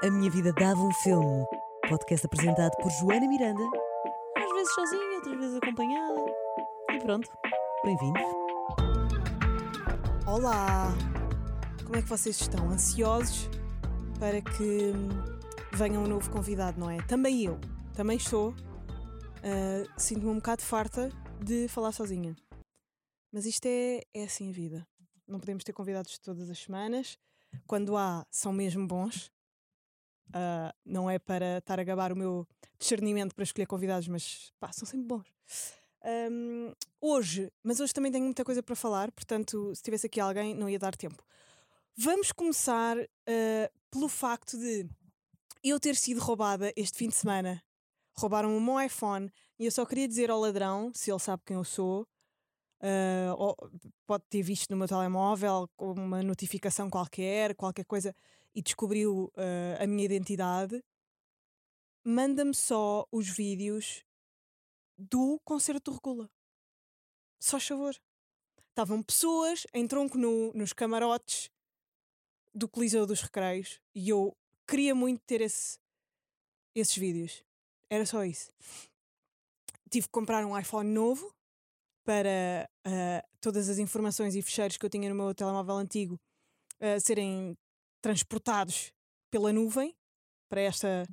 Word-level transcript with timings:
A 0.00 0.10
Minha 0.12 0.30
Vida 0.30 0.52
Dava 0.52 0.80
um 0.80 0.92
Filme. 0.92 1.44
Podcast 1.88 2.24
apresentado 2.24 2.70
por 2.80 2.88
Joana 2.88 3.26
Miranda. 3.26 3.64
Às 4.36 4.52
vezes 4.52 4.72
sozinha, 4.72 5.16
outras 5.16 5.36
vezes 5.38 5.56
acompanhada. 5.56 6.20
E 6.92 6.98
pronto, 7.00 7.28
bem-vindos. 7.84 8.22
Olá! 10.24 10.94
Como 11.82 11.96
é 11.96 12.02
que 12.02 12.08
vocês 12.08 12.40
estão? 12.40 12.70
Ansiosos 12.70 13.50
para 14.20 14.40
que 14.40 14.92
hum, 14.94 15.08
venha 15.72 15.98
um 15.98 16.06
novo 16.06 16.30
convidado, 16.30 16.78
não 16.78 16.88
é? 16.88 17.02
Também 17.02 17.46
eu, 17.46 17.58
também 17.92 18.18
estou. 18.18 18.50
Uh, 18.50 19.90
Sinto-me 19.96 20.30
um 20.30 20.36
bocado 20.36 20.62
farta 20.62 21.10
de 21.42 21.66
falar 21.66 21.90
sozinha. 21.90 22.36
Mas 23.32 23.46
isto 23.46 23.66
é, 23.66 24.02
é 24.14 24.22
assim 24.22 24.48
a 24.50 24.52
vida. 24.52 24.86
Não 25.26 25.40
podemos 25.40 25.64
ter 25.64 25.72
convidados 25.72 26.20
todas 26.20 26.48
as 26.48 26.58
semanas. 26.60 27.18
Quando 27.66 27.96
há, 27.96 28.24
são 28.30 28.52
mesmo 28.52 28.86
bons. 28.86 29.28
Uh, 30.28 30.72
não 30.84 31.08
é 31.08 31.18
para 31.18 31.58
estar 31.58 31.80
a 31.80 31.84
gabar 31.84 32.12
o 32.12 32.16
meu 32.16 32.46
discernimento 32.78 33.34
para 33.34 33.44
escolher 33.44 33.66
convidados, 33.66 34.08
mas 34.08 34.52
pá, 34.60 34.70
são 34.72 34.86
sempre 34.86 35.06
bons. 35.06 35.26
Um, 36.30 36.72
hoje, 37.00 37.50
mas 37.62 37.80
hoje 37.80 37.92
também 37.92 38.12
tenho 38.12 38.24
muita 38.24 38.44
coisa 38.44 38.62
para 38.62 38.76
falar, 38.76 39.10
portanto, 39.10 39.74
se 39.74 39.82
tivesse 39.82 40.06
aqui 40.06 40.20
alguém, 40.20 40.54
não 40.54 40.68
ia 40.68 40.78
dar 40.78 40.94
tempo. 40.94 41.22
Vamos 41.96 42.30
começar 42.30 42.96
uh, 42.96 43.78
pelo 43.90 44.08
facto 44.08 44.56
de 44.56 44.88
eu 45.64 45.80
ter 45.80 45.96
sido 45.96 46.20
roubada 46.20 46.72
este 46.76 46.96
fim 46.96 47.08
de 47.08 47.14
semana. 47.14 47.62
Roubaram 48.16 48.56
o 48.56 48.60
meu 48.60 48.80
iPhone 48.80 49.30
e 49.58 49.64
eu 49.64 49.72
só 49.72 49.84
queria 49.84 50.06
dizer 50.06 50.30
ao 50.30 50.40
ladrão, 50.40 50.92
se 50.94 51.10
ele 51.10 51.18
sabe 51.18 51.42
quem 51.44 51.56
eu 51.56 51.64
sou, 51.64 52.06
uh, 52.82 53.70
pode 54.06 54.24
ter 54.28 54.42
visto 54.42 54.70
no 54.70 54.76
meu 54.76 54.86
telemóvel 54.86 55.68
uma 55.76 56.22
notificação 56.22 56.88
qualquer, 56.88 57.54
qualquer 57.54 57.84
coisa, 57.84 58.14
e 58.58 58.62
descobriu 58.62 59.26
uh, 59.36 59.80
a 59.80 59.86
minha 59.86 60.04
identidade, 60.04 60.82
manda-me 62.04 62.52
só 62.52 63.06
os 63.12 63.28
vídeos 63.28 64.02
do 64.98 65.38
concerto 65.44 65.92
do 65.92 65.94
Regula. 65.94 66.28
Só 67.40 67.60
favor. 67.60 67.94
Estavam 68.70 69.00
pessoas 69.00 69.64
em 69.72 69.86
tronco 69.86 70.18
nu 70.18 70.52
nos 70.54 70.72
camarotes 70.72 71.48
do 72.52 72.68
Coliseu 72.68 73.06
dos 73.06 73.20
Recreios 73.20 73.80
e 73.94 74.08
eu 74.08 74.36
queria 74.66 74.92
muito 74.92 75.20
ter 75.24 75.40
esse, 75.40 75.78
esses 76.74 76.96
vídeos. 76.96 77.44
Era 77.88 78.04
só 78.04 78.24
isso. 78.24 78.50
Tive 79.88 80.08
que 80.08 80.12
comprar 80.12 80.44
um 80.44 80.58
iPhone 80.58 80.90
novo 80.90 81.32
para 82.04 82.68
uh, 82.84 83.28
todas 83.40 83.68
as 83.68 83.78
informações 83.78 84.34
e 84.34 84.42
fecheiros 84.42 84.76
que 84.76 84.84
eu 84.84 84.90
tinha 84.90 85.08
no 85.08 85.14
meu 85.14 85.32
telemóvel 85.32 85.76
antigo 85.76 86.20
uh, 86.80 87.00
serem 87.00 87.56
transportados 88.00 88.92
pela 89.30 89.52
nuvem 89.52 89.96
para 90.48 90.60
esta, 90.60 91.06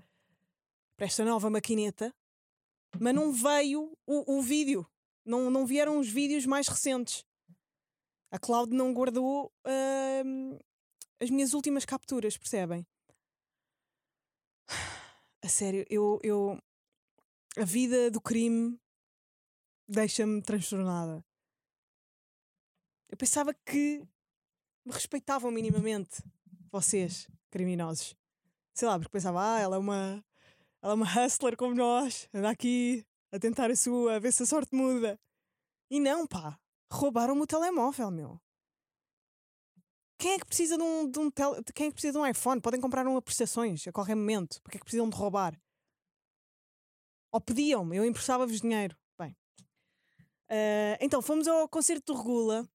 para 0.96 1.06
esta 1.06 1.26
nova 1.26 1.50
maquineta, 1.50 2.14
mas 3.00 3.14
não 3.14 3.32
veio 3.32 3.98
o, 4.06 4.38
o 4.38 4.42
vídeo, 4.42 4.88
não, 5.26 5.50
não 5.50 5.66
vieram 5.66 6.00
os 6.00 6.10
vídeos 6.10 6.46
mais 6.46 6.68
recentes. 6.68 7.26
A 8.32 8.40
cloud 8.40 8.74
não 8.74 8.94
guardou 8.94 9.52
uh, 9.66 10.66
as 11.20 11.30
minhas 11.30 11.54
últimas 11.54 11.86
capturas, 11.86 12.38
percebem? 12.38 12.86
A 15.42 15.48
sério, 15.48 15.86
eu, 15.90 16.20
eu. 16.24 16.60
A 17.58 17.64
vida 17.64 18.10
do 18.12 18.20
crime 18.20 18.80
deixa-me 19.88 20.42
transtornada. 20.42 21.24
Eu 23.08 23.16
pensava 23.16 23.54
que 23.54 24.06
me 24.84 24.92
respeitavam 24.92 25.52
minimamente 25.52 26.22
vocês, 26.76 27.28
criminosos. 27.50 28.16
Sei 28.74 28.88
lá, 28.88 29.00
porque 29.00 29.12
pensava, 29.12 29.56
ah, 29.56 29.60
ela 29.60 29.78
é 29.78 29.80
uma. 29.80 30.24
Ela 30.82 30.92
é 30.92 30.96
uma 30.96 31.06
hustler 31.06 31.56
como 31.56 31.74
nós, 31.74 32.28
anda 32.34 32.50
aqui 32.50 33.06
a 33.32 33.40
tentar 33.40 33.72
a 33.72 33.76
sua, 33.76 34.16
a 34.16 34.20
ver 34.20 34.32
se 34.32 34.44
a 34.44 34.46
sorte 34.46 34.76
muda. 34.76 35.20
E 35.90 36.00
não, 36.00 36.28
pá, 36.28 36.60
roubaram-me 36.92 37.42
o 37.42 37.48
telemóvel, 37.48 38.12
meu. 38.12 38.40
Quem 40.18 40.34
é 40.34 40.40
que 40.40 40.46
precisa 40.46 40.78
de 40.78 40.84
um, 40.84 41.10
de 41.10 41.20
um 41.20 41.32
tele... 41.32 41.64
Quem 41.74 41.88
é 41.88 41.90
que 41.90 41.96
precisa 41.96 42.14
de 42.14 42.20
um 42.20 42.26
iPhone? 42.26 42.62
Podem 42.62 42.80
comprar 42.80 43.06
um 43.08 43.18
a 43.18 43.22
prestações 43.22 43.88
a 43.88 43.92
qualquer 43.92 44.16
momento. 44.16 44.62
Porque 44.62 44.78
é 44.78 44.80
que 44.80 44.86
precisam 44.86 45.10
de 45.10 45.16
roubar? 45.16 45.60
Ou 47.32 47.42
pediam-me, 47.42 47.98
eu 47.98 48.06
emprestava-vos 48.06 48.62
dinheiro. 48.62 48.96
Bem. 49.20 49.36
Uh, 50.50 50.96
então, 51.02 51.22
fomos 51.22 51.48
ao 51.48 51.68
concerto 51.68 52.14
do 52.14 52.18
Regula. 52.18 52.68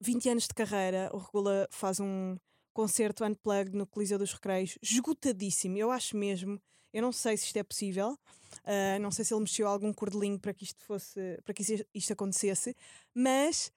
20 0.00 0.28
anos 0.30 0.48
de 0.48 0.54
carreira. 0.54 1.10
O 1.12 1.18
Regula 1.18 1.68
faz 1.70 2.00
um, 2.00 2.36
concerto 2.74 3.24
unplugged 3.24 3.74
no 3.74 3.86
Coliseu 3.86 4.18
dos 4.18 4.32
Recreios, 4.32 4.76
esgotadíssimo, 4.82 5.78
eu 5.78 5.90
acho 5.90 6.16
mesmo. 6.16 6.60
Eu 6.92 7.02
não 7.02 7.12
sei 7.12 7.36
se 7.36 7.46
isto 7.46 7.56
é 7.56 7.62
possível, 7.62 8.10
uh, 8.12 9.00
não 9.00 9.10
sei 9.10 9.24
se 9.24 9.32
ele 9.32 9.40
mexeu 9.40 9.66
algum 9.66 9.92
cordelinho 9.92 10.38
para 10.38 10.52
que 10.52 10.64
isto 10.64 10.84
fosse, 10.84 11.40
para 11.44 11.54
que 11.54 11.62
isto 11.94 12.12
acontecesse, 12.12 12.76
mas 13.14 13.72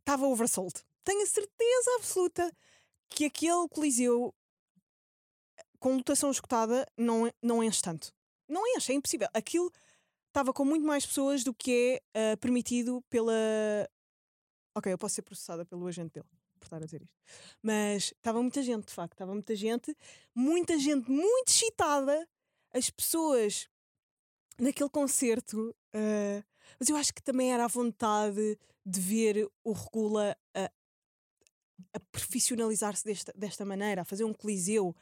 estava 0.00 0.26
um, 0.26 0.32
oversold. 0.32 0.74
Tenho 1.04 1.22
a 1.22 1.26
certeza 1.26 1.96
absoluta 1.96 2.52
que 3.08 3.26
aquele 3.26 3.68
Coliseu 3.68 4.34
com 5.78 5.96
lotação 5.96 6.30
escutada 6.30 6.86
não, 6.96 7.30
não 7.40 7.62
enche 7.62 7.80
tanto. 7.80 8.12
Não 8.48 8.66
enche, 8.76 8.92
é 8.92 8.94
impossível. 8.96 9.28
Aquilo 9.32 9.70
estava 10.28 10.52
com 10.52 10.64
muito 10.64 10.86
mais 10.86 11.06
pessoas 11.06 11.44
do 11.44 11.54
que 11.54 12.02
é 12.14 12.32
uh, 12.32 12.36
permitido 12.38 13.02
pela. 13.08 13.32
Ok, 14.74 14.92
eu 14.92 14.98
posso 14.98 15.14
ser 15.14 15.22
processada 15.22 15.64
pelo 15.64 15.86
agente 15.86 16.14
dele 16.14 16.28
por 16.68 16.76
estar 16.76 16.82
a 16.82 16.84
dizer 16.84 17.02
isto. 17.02 17.16
Mas 17.62 18.04
estava 18.04 18.42
muita 18.42 18.62
gente, 18.62 18.86
de 18.86 18.92
facto, 18.92 19.12
estava 19.12 19.32
muita 19.32 19.54
gente, 19.54 19.96
muita 20.34 20.78
gente 20.78 21.10
muito 21.10 21.48
excitada. 21.48 22.28
As 22.72 22.90
pessoas 22.90 23.68
naquele 24.58 24.90
concerto, 24.90 25.74
uh, 25.94 26.44
mas 26.78 26.88
eu 26.88 26.96
acho 26.96 27.14
que 27.14 27.22
também 27.22 27.52
era 27.52 27.64
a 27.64 27.68
vontade 27.68 28.58
de 28.84 29.00
ver 29.00 29.48
o 29.64 29.72
Regula 29.72 30.36
a, 30.54 30.70
a 31.94 32.00
profissionalizar-se 32.12 33.04
desta, 33.04 33.32
desta 33.36 33.64
maneira, 33.64 34.02
a 34.02 34.04
fazer 34.04 34.24
um 34.24 34.32
coliseu. 34.32 34.94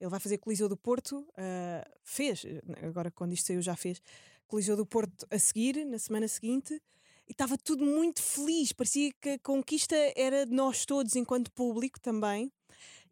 Ele 0.00 0.10
vai 0.10 0.20
fazer 0.20 0.38
Coliseu 0.38 0.68
do 0.68 0.76
Porto, 0.76 1.26
uh, 1.30 1.98
fez, 2.04 2.44
agora 2.82 3.10
quando 3.10 3.32
isto 3.32 3.48
saiu 3.48 3.60
já 3.60 3.74
fez, 3.74 4.00
Coliseu 4.46 4.76
do 4.76 4.86
Porto 4.86 5.26
a 5.28 5.38
seguir, 5.38 5.84
na 5.84 5.98
semana 5.98 6.28
seguinte, 6.28 6.80
e 7.28 7.32
estava 7.32 7.58
tudo 7.58 7.84
muito 7.84 8.22
feliz. 8.22 8.72
Parecia 8.72 9.12
que 9.20 9.30
a 9.30 9.38
conquista 9.38 9.94
era 10.16 10.46
de 10.46 10.52
nós 10.52 10.86
todos, 10.86 11.14
enquanto 11.14 11.52
público 11.52 12.00
também. 12.00 12.50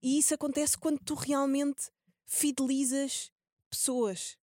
E 0.03 0.19
isso 0.19 0.35
acontece 0.35 0.79
quando 0.79 0.99
tu 1.01 1.15
realmente 1.15 1.91
fidelizas 2.25 3.31
pessoas 3.69 4.39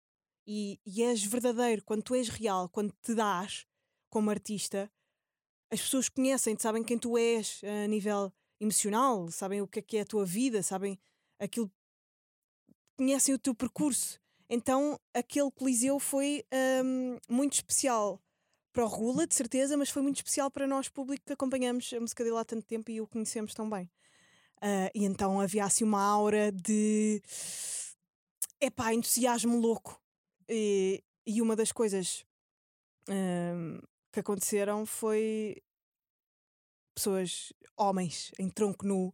e, 0.46 0.80
e 0.86 1.04
és 1.04 1.24
verdadeiro, 1.24 1.84
quando 1.86 2.04
tu 2.04 2.14
és 2.14 2.28
real, 2.28 2.68
quando 2.70 2.94
te 3.02 3.16
dás 3.16 3.66
como 4.10 4.30
artista. 4.30 4.92
As 5.72 5.82
pessoas 5.82 6.10
conhecem-te, 6.10 6.62
sabem 6.62 6.84
quem 6.84 7.00
tu 7.00 7.18
és 7.18 7.62
a 7.64 7.88
nível 7.88 8.34
emocional, 8.60 9.32
sabem 9.32 9.62
o 9.62 9.68
que 9.68 9.80
é 9.80 9.82
que 9.82 9.98
é 9.98 10.02
a 10.02 10.06
tua 10.06 10.26
vida, 10.26 10.62
sabem 10.62 11.00
aquilo, 11.40 11.72
conhecem 12.98 13.34
o 13.34 13.40
teu 13.40 13.56
percurso. 13.56 14.20
Então 14.50 15.00
aquele 15.14 15.50
Coliseu 15.52 15.98
foi 15.98 16.44
hum, 16.84 17.18
muito 17.30 17.54
especial 17.54 18.22
para 18.72 18.86
o 18.86 18.88
Regula, 18.88 19.28
de 19.28 19.36
certeza, 19.36 19.76
mas 19.76 19.90
foi 19.90 20.02
muito 20.02 20.18
especial 20.18 20.50
para 20.50 20.68
nós, 20.68 20.88
público, 20.88 21.26
que 21.26 21.34
acompanhamos 21.34 21.92
a 21.94 22.00
música 22.00 22.24
dele 22.24 22.38
há 22.38 22.46
tanto 22.46 22.66
tempo 22.66 22.90
e 22.90 23.02
o 23.02 23.08
conhecemos 23.08 23.54
tão 23.54 23.70
bem. 23.70 23.90
Uh, 24.58 24.90
e 24.94 25.06
então 25.06 25.42
havia 25.42 25.66
assim 25.66 25.84
uma 25.84 26.02
aura 26.02 26.52
de 26.52 27.22
epá, 28.60 28.94
entusiasmo 28.94 29.60
louco. 29.60 30.00
E, 30.48 31.04
e 31.26 31.42
uma 31.42 31.56
das 31.56 31.72
coisas 31.72 32.26
uh, 33.10 33.88
que 34.12 34.20
aconteceram 34.20 34.86
foi 34.86 35.62
pessoas, 36.94 37.52
homens, 37.76 38.32
em 38.38 38.50
tronco 38.50 38.86
nu, 38.86 39.14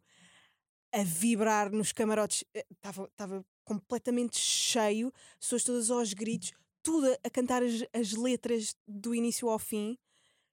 a 0.91 1.03
vibrar 1.03 1.71
nos 1.71 1.91
camarotes. 1.91 2.43
Estava 2.71 3.09
eh, 3.39 3.43
completamente 3.63 4.37
cheio, 4.37 5.13
pessoas 5.39 5.63
todas 5.63 5.89
aos 5.89 6.13
gritos 6.13 6.53
tudo 6.83 7.07
a 7.23 7.29
cantar 7.29 7.63
as, 7.63 7.83
as 7.93 8.13
letras 8.13 8.75
do 8.87 9.13
início 9.13 9.49
ao 9.49 9.59
fim 9.59 9.97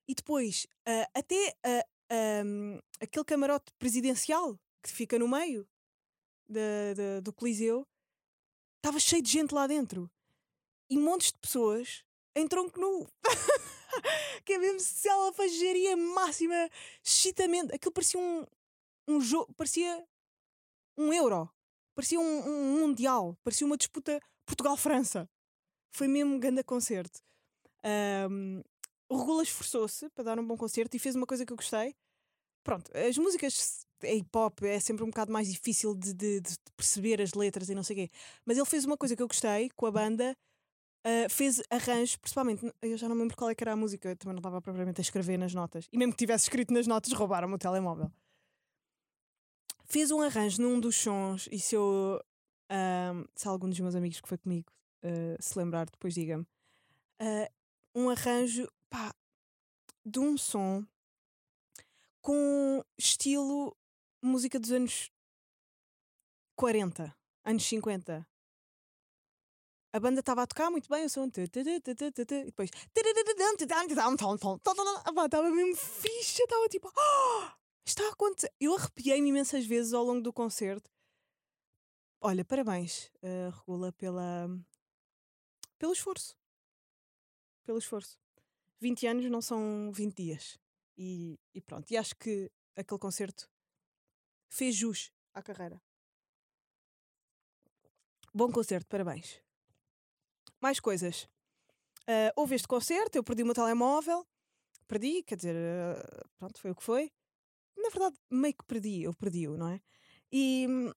e 0.08 0.14
depois 0.14 0.66
uh, 0.88 1.10
até 1.14 1.54
uh, 1.66 2.44
um, 2.44 2.78
aquele 3.00 3.24
camarote 3.24 3.72
presidencial 3.78 4.58
que 4.82 4.90
fica 4.90 5.18
no 5.18 5.28
meio 5.28 5.66
de, 6.48 6.94
de, 6.94 7.20
do 7.22 7.32
Coliseu 7.32 7.86
estava 8.76 9.00
cheio 9.00 9.22
de 9.22 9.30
gente 9.30 9.54
lá 9.54 9.66
dentro 9.66 10.10
e 10.90 10.98
montes 10.98 11.32
de 11.32 11.38
pessoas 11.38 12.04
em 12.36 12.46
tronco 12.46 12.78
nu. 12.78 13.08
que 14.44 14.54
é 14.54 14.58
mesmo 14.58 14.80
selvageria 14.80 15.96
máxima, 15.96 16.68
excitamento. 17.02 17.74
Aquilo 17.74 17.92
parecia 17.92 18.20
um, 18.20 18.44
um 19.08 19.20
jogo, 19.20 19.52
parecia 19.54 20.04
um 20.98 21.12
euro, 21.12 21.48
parecia 21.94 22.20
um, 22.20 22.48
um 22.48 22.80
mundial, 22.80 23.36
parecia 23.42 23.66
uma 23.66 23.76
disputa 23.76 24.20
Portugal-França 24.46 25.28
foi 25.94 26.08
mesmo 26.08 26.34
um 26.34 26.38
grande 26.40 26.62
concerto. 26.64 27.20
Um, 28.30 28.62
o 29.08 29.16
Regula 29.16 29.42
esforçou-se 29.42 30.10
para 30.10 30.24
dar 30.24 30.38
um 30.38 30.46
bom 30.46 30.56
concerto 30.56 30.96
e 30.96 30.98
fez 30.98 31.14
uma 31.14 31.26
coisa 31.26 31.46
que 31.46 31.52
eu 31.52 31.56
gostei. 31.56 31.94
Pronto, 32.64 32.90
as 32.96 33.16
músicas 33.16 33.86
é 34.02 34.16
hip 34.16 34.28
hop, 34.34 34.62
é 34.62 34.80
sempre 34.80 35.04
um 35.04 35.08
bocado 35.08 35.30
mais 35.32 35.48
difícil 35.48 35.94
de, 35.94 36.12
de- 36.12 36.40
de 36.40 36.56
perceber 36.76 37.20
as 37.20 37.32
letras 37.34 37.68
e 37.68 37.74
não 37.74 37.82
sei 37.82 37.94
o 37.94 37.98
quê. 38.00 38.10
Mas 38.44 38.56
ele 38.56 38.66
fez 38.66 38.84
uma 38.84 38.96
coisa 38.96 39.14
que 39.14 39.22
eu 39.22 39.28
gostei 39.28 39.70
com 39.76 39.86
a 39.86 39.90
banda, 39.90 40.34
ah, 41.04 41.28
fez 41.28 41.62
arranjos, 41.70 42.16
principalmente, 42.16 42.72
eu 42.82 42.96
já 42.96 43.08
não 43.08 43.14
me 43.14 43.22
lembro 43.22 43.36
qual 43.36 43.50
é 43.50 43.54
era 43.56 43.72
a 43.72 43.76
música, 43.76 44.08
eu 44.08 44.16
também 44.16 44.34
não 44.34 44.40
estava 44.40 44.60
propriamente 44.62 45.00
a 45.00 45.02
escrever 45.02 45.38
nas 45.38 45.54
notas. 45.54 45.86
E 45.92 45.98
mesmo 45.98 46.12
que 46.12 46.18
tivesse 46.18 46.44
escrito 46.44 46.72
nas 46.72 46.86
notas, 46.86 47.12
roubaram-me 47.12 47.54
o 47.54 47.58
telemóvel. 47.58 48.10
Fez 49.84 50.10
um 50.10 50.22
arranjo 50.22 50.60
num 50.62 50.80
dos 50.80 50.96
sons, 50.96 51.46
e 51.52 51.60
se 51.60 51.76
eu. 51.76 52.20
ah, 52.70 53.12
se 53.36 53.46
algum 53.46 53.68
dos 53.68 53.78
meus 53.78 53.94
amigos 53.94 54.20
que 54.20 54.28
foi 54.28 54.38
comigo 54.38 54.72
ah, 55.04 55.36
se 55.40 55.58
lembrar, 55.58 55.86
depois 55.88 56.14
diga-me. 56.14 56.46
Ah, 57.20 57.50
um 57.94 58.08
arranjo, 58.10 58.66
pá, 58.90 59.14
de 60.04 60.18
um 60.18 60.36
som 60.36 60.84
com 62.20 62.82
estilo 62.98 63.76
música 64.22 64.58
dos 64.58 64.72
anos 64.72 65.10
40, 66.56 67.14
anos 67.44 67.64
50. 67.64 68.26
A 69.92 70.00
banda 70.00 70.18
estava 70.20 70.42
a 70.42 70.46
tocar 70.46 70.70
muito 70.70 70.88
bem 70.88 71.04
o 71.04 71.08
som. 71.08 71.26
E 71.26 71.46
depois. 72.46 72.70
Estava 75.24 75.50
mesmo 75.50 75.76
fixe. 75.76 76.42
Estava 76.42 76.68
tipo. 76.68 76.90
"Ah, 76.98 77.56
Está 77.86 78.02
a 78.08 78.12
acontecer. 78.12 78.52
Eu 78.58 78.74
arrepiei-me 78.74 79.28
imensas 79.28 79.64
vezes 79.66 79.92
ao 79.92 80.02
longo 80.02 80.20
do 80.22 80.32
concerto. 80.32 80.90
Olha, 82.20 82.44
parabéns, 82.44 83.10
eh, 83.22 83.50
Regula, 83.54 83.92
pela, 83.92 84.48
pelo 85.78 85.92
esforço. 85.92 86.36
Pelo 87.64 87.78
esforço. 87.78 88.18
20 88.80 89.06
anos 89.06 89.30
não 89.30 89.40
são 89.40 89.90
20 89.92 90.14
dias. 90.14 90.58
E, 90.96 91.38
e 91.54 91.60
pronto. 91.60 91.90
E 91.90 91.96
acho 91.96 92.14
que 92.16 92.50
aquele 92.76 93.00
concerto 93.00 93.50
fez 94.48 94.74
jus 94.74 95.12
à 95.32 95.42
carreira. 95.42 95.80
Bom 98.32 98.50
concerto, 98.50 98.88
parabéns. 98.88 99.40
Mais 100.60 100.80
coisas. 100.80 101.28
Ah, 102.06 102.32
houve 102.36 102.54
este 102.54 102.68
concerto, 102.68 103.16
eu 103.16 103.24
perdi 103.24 103.42
o 103.42 103.46
meu 103.46 103.54
telemóvel. 103.54 104.26
Perdi, 104.86 105.22
quer 105.22 105.36
dizer, 105.36 105.56
ah, 105.56 106.26
pronto, 106.38 106.60
foi 106.60 106.70
o 106.70 106.74
que 106.74 106.82
foi. 106.82 107.12
Na 107.76 107.88
verdade, 107.88 108.16
meio 108.30 108.54
que 108.54 108.64
perdi, 108.64 109.02
eu 109.02 109.14
perdi-o, 109.14 109.56
não 109.56 109.68
é? 109.68 109.80
E 110.30 110.66
hum, 110.68 110.92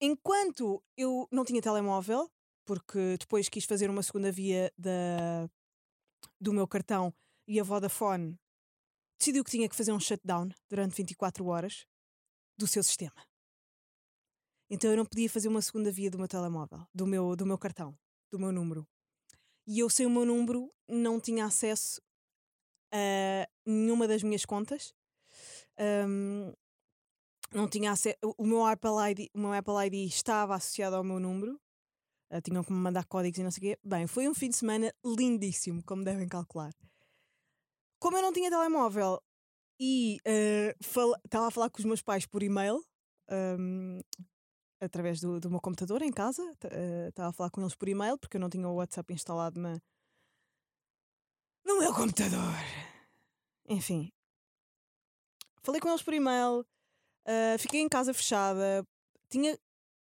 enquanto 0.00 0.82
eu 0.96 1.28
não 1.30 1.44
tinha 1.44 1.62
telemóvel, 1.62 2.30
porque 2.64 3.16
depois 3.18 3.48
quis 3.48 3.64
fazer 3.64 3.90
uma 3.90 4.02
segunda 4.02 4.32
via 4.32 4.72
da, 4.76 5.48
do 6.40 6.52
meu 6.52 6.66
cartão 6.66 7.12
e 7.46 7.60
a 7.60 7.62
Vodafone 7.62 8.38
decidiu 9.18 9.44
que 9.44 9.50
tinha 9.50 9.68
que 9.68 9.76
fazer 9.76 9.92
um 9.92 10.00
shutdown 10.00 10.48
durante 10.68 10.96
24 10.96 11.46
horas 11.46 11.86
do 12.58 12.66
seu 12.66 12.82
sistema. 12.82 13.24
Então 14.70 14.90
eu 14.90 14.96
não 14.96 15.06
podia 15.06 15.28
fazer 15.28 15.48
uma 15.48 15.62
segunda 15.62 15.90
via 15.90 16.10
do 16.10 16.18
meu 16.18 16.28
telemóvel, 16.28 16.86
do 16.94 17.06
meu, 17.06 17.36
do 17.36 17.46
meu 17.46 17.58
cartão, 17.58 17.96
do 18.30 18.38
meu 18.38 18.50
número. 18.50 18.86
E 19.66 19.78
eu, 19.78 19.88
sem 19.88 20.06
o 20.06 20.10
meu 20.10 20.24
número, 20.24 20.72
não 20.88 21.20
tinha 21.20 21.46
acesso 21.46 22.00
a 22.92 23.48
nenhuma 23.66 24.06
das 24.06 24.22
minhas 24.22 24.44
contas. 24.44 24.94
Ahm, 25.78 26.52
não 27.52 27.68
tinha. 27.68 27.94
O 28.36 28.46
meu 28.46 28.64
Apple 28.64 28.90
ID, 29.10 29.30
o 29.34 29.38
meu 29.38 29.52
Apple 29.52 29.74
ID 29.86 30.08
estava 30.08 30.54
associado 30.54 30.96
ao 30.96 31.04
meu 31.04 31.18
número. 31.18 31.60
Ah, 32.34 32.40
tinham 32.40 32.64
que 32.64 32.72
me 32.72 32.78
mandar 32.80 33.04
códigos 33.04 33.38
e 33.38 33.44
não 33.44 33.50
sei 33.52 33.58
o 33.58 33.62
quê. 33.62 33.80
Bem, 33.84 34.08
foi 34.08 34.28
um 34.28 34.34
fim 34.34 34.48
de 34.48 34.56
semana 34.56 34.92
lindíssimo, 35.04 35.84
como 35.84 36.02
devem 36.02 36.26
calcular. 36.26 36.74
Como 38.00 38.16
eu 38.16 38.22
não 38.22 38.32
tinha 38.32 38.50
telemóvel 38.50 39.22
e 39.78 40.18
ah, 40.26 40.74
estava 41.24 41.46
a 41.46 41.50
falar 41.52 41.70
com 41.70 41.78
os 41.78 41.84
meus 41.84 42.02
pais 42.02 42.26
por 42.26 42.42
e-mail, 42.42 42.84
ahm, 43.30 44.00
através 44.80 45.20
do, 45.20 45.38
do 45.38 45.48
meu 45.48 45.60
computador 45.60 46.02
em 46.02 46.10
casa, 46.10 46.42
ah, 46.64 47.08
estava 47.08 47.28
a 47.28 47.32
falar 47.32 47.50
com 47.50 47.60
eles 47.60 47.76
por 47.76 47.88
e-mail, 47.88 48.18
porque 48.18 48.36
eu 48.36 48.40
não 48.40 48.50
tinha 48.50 48.68
o 48.68 48.74
WhatsApp 48.74 49.14
instalado 49.14 49.60
na, 49.60 49.80
no 51.64 51.78
meu 51.78 51.94
computador. 51.94 52.52
Enfim, 53.68 54.12
falei 55.62 55.80
com 55.80 55.88
eles 55.88 56.02
por 56.02 56.12
e-mail, 56.12 56.66
fiquei 57.60 57.80
em 57.80 57.88
casa 57.88 58.12
fechada, 58.12 58.84
tinha. 59.30 59.56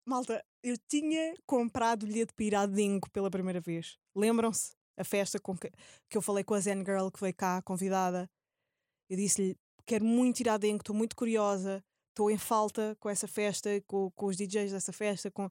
Malta, 0.05 0.43
eu 0.61 0.75
tinha 0.87 1.33
comprado 1.45 2.05
bilhete 2.05 2.33
para 2.33 2.45
ir 2.45 2.55
à 2.55 2.65
Dingo 2.65 3.09
pela 3.11 3.31
primeira 3.31 3.61
vez. 3.61 3.97
Lembram-se? 4.15 4.73
A 4.95 5.03
festa 5.03 5.39
com 5.39 5.57
que, 5.57 5.71
que 6.07 6.15
eu 6.15 6.21
falei 6.21 6.43
com 6.43 6.53
a 6.53 6.59
Zen 6.59 6.85
Girl 6.85 7.09
que 7.09 7.19
veio 7.19 7.33
cá, 7.33 7.61
convidada. 7.63 8.29
Eu 9.09 9.17
disse-lhe: 9.17 9.57
quero 9.85 10.05
muito 10.05 10.41
ir 10.41 10.49
à 10.49 10.57
Dingo, 10.57 10.81
estou 10.81 10.95
muito 10.95 11.15
curiosa, 11.15 11.83
estou 12.09 12.29
em 12.29 12.37
falta 12.37 12.95
com 12.99 13.09
essa 13.09 13.27
festa, 13.27 13.69
com, 13.87 14.11
com 14.11 14.27
os 14.27 14.37
DJs 14.37 14.71
dessa 14.71 14.93
festa, 14.93 15.31
com, 15.31 15.49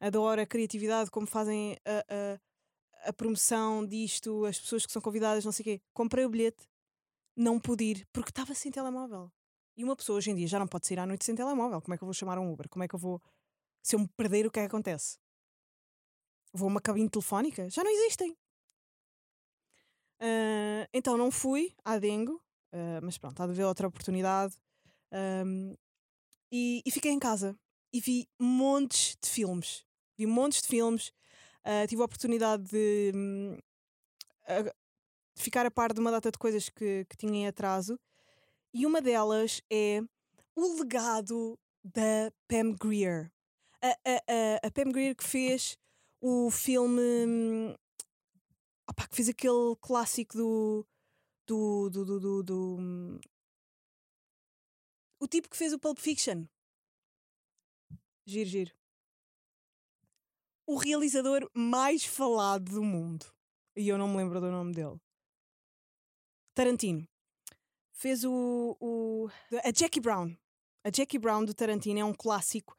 adoro 0.00 0.40
a 0.40 0.46
criatividade, 0.46 1.10
como 1.10 1.26
fazem 1.26 1.76
a, 1.84 1.98
a, 2.08 3.08
a 3.10 3.12
promoção 3.12 3.84
disto, 3.86 4.46
as 4.46 4.58
pessoas 4.58 4.86
que 4.86 4.92
são 4.92 5.02
convidadas, 5.02 5.44
não 5.44 5.52
sei 5.52 5.62
o 5.62 5.64
quê. 5.64 5.82
Comprei 5.92 6.24
o 6.24 6.30
bilhete, 6.30 6.66
não 7.36 7.60
pude 7.60 7.84
ir, 7.84 8.08
porque 8.12 8.30
estava 8.30 8.54
sem 8.54 8.72
telemóvel. 8.72 9.30
E 9.76 9.84
uma 9.84 9.94
pessoa 9.94 10.18
hoje 10.18 10.30
em 10.30 10.34
dia 10.34 10.48
já 10.48 10.58
não 10.58 10.66
pode 10.66 10.86
sair 10.86 10.98
à 10.98 11.06
noite 11.06 11.24
sem 11.24 11.34
telemóvel. 11.36 11.80
Como 11.80 11.94
é 11.94 11.96
que 11.96 12.02
eu 12.02 12.06
vou 12.06 12.14
chamar 12.14 12.38
um 12.38 12.52
Uber? 12.52 12.68
Como 12.68 12.82
é 12.82 12.88
que 12.88 12.94
eu 12.94 12.98
vou. 12.98 13.22
Se 13.88 13.96
eu 13.96 14.00
me 14.00 14.08
perder, 14.18 14.46
o 14.46 14.50
que 14.50 14.58
é 14.58 14.64
que 14.64 14.66
acontece? 14.66 15.16
Vou 16.52 16.68
a 16.68 16.72
uma 16.72 16.78
cabine 16.78 17.08
telefónica? 17.08 17.70
Já 17.70 17.82
não 17.82 17.90
existem. 17.90 18.36
Ah, 20.20 20.86
então 20.92 21.16
não 21.16 21.30
fui 21.30 21.74
à 21.82 21.98
Dengo, 21.98 22.38
ah, 22.70 23.00
mas 23.02 23.16
pronto, 23.16 23.40
há 23.40 23.46
de 23.46 23.52
haver 23.52 23.64
outra 23.64 23.88
oportunidade. 23.88 24.54
Ahm, 25.10 25.74
e, 26.52 26.82
e 26.84 26.90
fiquei 26.90 27.12
em 27.12 27.18
casa 27.18 27.58
e 27.90 27.98
vi 27.98 28.28
montes 28.38 29.16
de 29.22 29.30
filmes. 29.30 29.86
Vi 30.18 30.26
montes 30.26 30.60
de 30.60 30.68
filmes. 30.68 31.10
Ah, 31.64 31.86
tive 31.86 32.02
a 32.02 32.04
oportunidade 32.04 32.64
de, 32.64 33.12
hum, 33.14 33.58
de 35.34 35.42
ficar 35.42 35.64
a 35.64 35.70
par 35.70 35.94
de 35.94 36.00
uma 36.00 36.10
data 36.10 36.30
de 36.30 36.36
coisas 36.36 36.68
que, 36.68 37.06
que 37.06 37.16
tinha 37.16 37.32
em 37.32 37.46
atraso. 37.46 37.98
E 38.74 38.84
uma 38.84 39.00
delas 39.00 39.62
é 39.72 40.02
o 40.54 40.78
legado 40.78 41.58
da 41.82 42.30
Pam 42.46 42.74
Grier. 42.78 43.32
A, 43.82 43.88
a, 43.88 44.66
a, 44.66 44.70
Pam 44.70 44.90
Grier 44.90 45.14
que 45.14 45.24
fez 45.24 45.78
o 46.20 46.50
filme. 46.50 47.76
opá, 48.88 49.06
que 49.06 49.14
fez 49.14 49.28
aquele 49.28 49.76
clássico 49.80 50.36
do. 50.36 50.86
do. 51.46 51.90
do. 51.90 52.04
do. 52.04 52.20
do, 52.20 52.42
do, 52.42 53.20
o 55.20 55.26
tipo 55.26 55.48
que 55.48 55.56
fez 55.56 55.72
o 55.72 55.78
Pulp 55.78 55.98
Fiction. 55.98 56.44
Giro, 58.24 58.48
giro. 58.48 58.72
O 60.66 60.76
realizador 60.76 61.50
mais 61.54 62.04
falado 62.04 62.72
do 62.72 62.82
mundo. 62.82 63.26
E 63.74 63.88
eu 63.88 63.96
não 63.96 64.08
me 64.08 64.16
lembro 64.16 64.40
do 64.40 64.50
nome 64.50 64.74
dele. 64.74 65.00
Tarantino. 66.54 67.06
Fez 67.92 68.24
o. 68.24 68.76
o 68.80 69.28
a 69.64 69.72
Jackie 69.72 70.00
Brown. 70.00 70.36
A 70.84 70.90
Jackie 70.90 71.18
Brown 71.18 71.44
do 71.44 71.54
Tarantino 71.54 72.00
é 72.00 72.04
um 72.04 72.14
clássico 72.14 72.76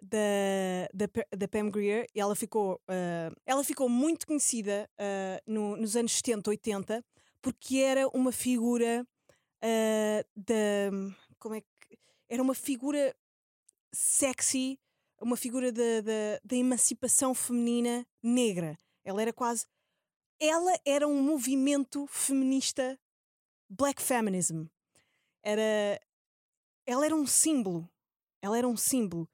da, 0.00 0.88
da, 0.94 1.06
da 1.36 1.48
Pam 1.48 1.70
Grier 1.70 2.06
e 2.14 2.20
ela 2.20 2.34
ficou, 2.36 2.80
ah, 2.88 3.30
ela 3.46 3.64
ficou 3.64 3.88
muito 3.88 4.26
conhecida 4.26 4.88
ah, 4.98 5.40
no- 5.46 5.76
nos 5.76 5.96
anos 5.96 6.12
70, 6.12 6.50
80 6.50 7.04
porque 7.42 7.78
era 7.78 8.08
uma 8.08 8.32
figura 8.32 9.06
ah, 9.62 10.24
da. 10.36 10.90
Como 11.38 11.54
é 11.54 11.60
que. 11.60 11.98
Era 12.28 12.42
uma 12.42 12.54
figura 12.54 13.14
sexy, 13.92 14.78
uma 15.20 15.36
figura 15.36 15.72
da 15.72 16.56
emancipação 16.56 17.34
feminina 17.34 18.06
negra. 18.22 18.76
Ela 19.04 19.22
era 19.22 19.32
quase. 19.32 19.66
Ela 20.40 20.72
era 20.84 21.08
um 21.08 21.20
movimento 21.22 22.06
feminista, 22.06 22.98
black 23.68 24.00
feminism. 24.02 24.66
Era. 25.42 25.98
Ela 26.86 27.06
era 27.06 27.14
um 27.14 27.26
símbolo. 27.26 27.88
Ela 28.42 28.58
era 28.58 28.68
um 28.68 28.76
símbolo. 28.76 29.28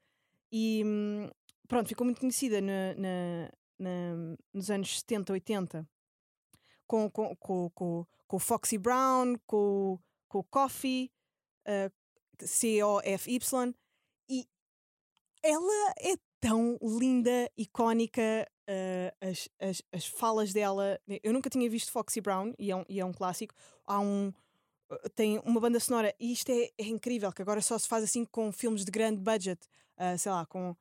E 0.57 0.83
hum, 0.85 1.29
pronto, 1.67 1.87
ficou 1.89 2.05
muito 2.05 2.19
conhecida 2.21 2.61
na, 2.61 2.93
na- 2.95 3.51
na- 3.77 4.37
nos 4.53 4.69
anos 4.69 4.99
70, 4.99 5.33
80 5.33 5.85
com, 6.87 7.09
com, 7.09 7.35
com, 7.35 7.69
com, 7.71 8.05
com 8.27 8.35
o 8.37 8.39
Foxy 8.39 8.77
Brown, 8.77 9.35
com, 9.45 9.99
com 10.29 10.39
o 10.39 10.43
Coffee, 10.43 11.11
uh, 11.67 11.91
C-O-F-Y. 12.39 13.73
E 14.29 14.47
ela 15.43 15.93
é 15.99 16.15
tão 16.39 16.77
linda, 16.81 17.51
icónica. 17.57 18.47
uh, 18.69 19.27
as, 19.29 19.49
as, 19.59 19.81
as 19.91 20.05
falas 20.05 20.53
dela. 20.53 20.99
Eu 21.23 21.33
nunca 21.33 21.49
tinha 21.49 21.69
visto 21.69 21.91
Foxy 21.91 22.21
Brown 22.21 22.53
e 22.57 22.71
é 22.71 22.75
um, 22.75 22.85
e 22.87 22.99
é 22.99 23.05
um 23.05 23.13
clássico. 23.13 23.53
Há 23.85 23.99
um. 23.99 24.31
uh, 24.91 25.09
Tem 25.15 25.39
uma 25.39 25.59
banda 25.59 25.79
sonora, 25.79 26.13
e 26.19 26.31
isto 26.31 26.49
é, 26.51 26.69
é 26.77 26.85
incrível, 26.85 27.31
que 27.33 27.41
agora 27.41 27.61
só 27.61 27.77
se 27.77 27.87
faz 27.87 28.03
assim 28.03 28.23
com 28.25 28.51
filmes 28.51 28.85
de 28.85 28.91
grande 28.91 29.19
budget, 29.21 29.59
uh, 29.97 30.17
sei 30.17 30.31
lá, 30.31 30.45
com, 30.45 30.75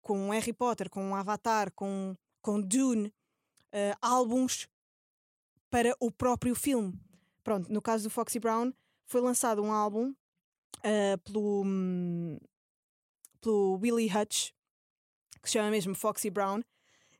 com 0.00 0.30
Harry 0.30 0.52
Potter, 0.52 0.88
com 0.90 1.14
Avatar, 1.14 1.72
com, 1.72 2.16
com 2.42 2.60
Dune, 2.60 3.08
uh, 3.08 3.96
álbuns 4.00 4.68
para 5.70 5.94
o 6.00 6.10
próprio 6.10 6.54
filme. 6.54 6.98
Pronto, 7.42 7.72
no 7.72 7.80
caso 7.80 8.04
do 8.04 8.10
Foxy 8.10 8.38
Brown, 8.38 8.72
foi 9.06 9.20
lançado 9.20 9.62
um 9.62 9.72
álbum 9.72 10.10
uh, 10.78 11.18
pelo, 11.24 11.62
hum, 11.64 12.38
pelo 13.40 13.78
Willie 13.78 14.10
Hutch, 14.14 14.50
que 15.42 15.48
se 15.48 15.54
chama 15.54 15.70
mesmo 15.70 15.94
Foxy 15.94 16.30
Brown. 16.30 16.62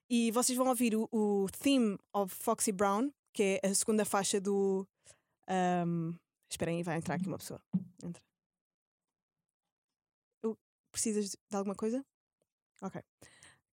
E 0.08 0.30
vocês 0.32 0.58
vão 0.58 0.68
ouvir 0.68 0.94
o, 0.96 1.08
o 1.12 1.46
theme 1.62 1.96
of 2.12 2.34
Foxy 2.34 2.72
Brown, 2.72 3.10
que 3.32 3.60
é 3.62 3.68
a 3.68 3.74
segunda 3.74 4.04
faixa 4.04 4.40
do. 4.40 4.86
Um, 5.48 6.14
esperem 6.48 6.82
vai 6.82 6.96
entrar 6.96 7.14
aqui 7.14 7.28
uma 7.28 7.38
pessoa. 7.38 7.62
Entra. 8.02 8.29
Precisas 10.90 11.30
de 11.30 11.36
de 11.50 11.56
alguma 11.56 11.74
coisa? 11.74 12.04
Ok. 12.80 13.00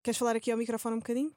Queres 0.04 0.18
falar 0.18 0.36
aqui 0.36 0.52
ao 0.52 0.58
microfone 0.58 0.96
um 0.96 1.00
bocadinho? 1.00 1.32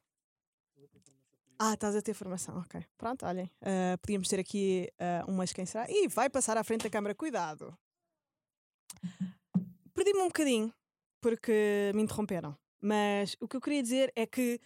Ah, 1.59 1.75
estás 1.75 1.95
a 1.95 2.01
ter 2.03 2.15
formação, 2.15 2.59
ok. 2.59 2.83
Pronto, 2.97 3.27
olhem. 3.27 3.51
ah, 3.63 3.99
podíamos 4.01 4.29
ter 4.29 4.41
aqui 4.41 4.91
ah, 4.99 5.25
umas 5.29 5.53
quem 5.53 5.67
será. 5.67 5.87
Ih, 5.91 6.09
vai 6.09 6.31
passar 6.31 6.57
à 6.57 6.65
frente 6.65 6.83
da 6.85 6.91
câmara, 6.91 7.15
cuidado. 7.15 7.77
Perdi-me 9.95 10.21
um 10.21 10.27
bocadinho 10.29 10.73
porque 11.21 11.93
me 11.95 12.03
interromperam. 12.03 12.57
Mas 12.81 13.37
o 13.41 13.47
que 13.47 13.57
eu 13.57 13.61
queria 13.61 13.83
dizer 13.83 14.11
é 14.17 14.27
que 14.27 14.59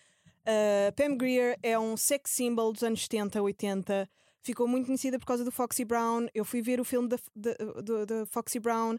ah, 0.46 0.92
Pam 0.96 1.16
Grier 1.16 1.58
é 1.62 1.78
um 1.78 1.96
sex 1.96 2.30
symbol 2.30 2.72
dos 2.72 2.82
anos 2.82 3.02
70, 3.02 3.42
80. 3.42 4.08
Ficou 4.40 4.68
muito 4.68 4.86
conhecida 4.86 5.18
por 5.18 5.26
causa 5.26 5.44
do 5.44 5.50
Foxy 5.50 5.84
Brown. 5.84 6.26
Eu 6.34 6.44
fui 6.44 6.60
ver 6.62 6.78
o 6.80 6.84
filme 6.84 7.08
da, 7.08 7.16
da, 7.34 7.54
do- 7.82 8.06
da 8.06 8.26
Foxy 8.26 8.60
Brown. 8.60 8.98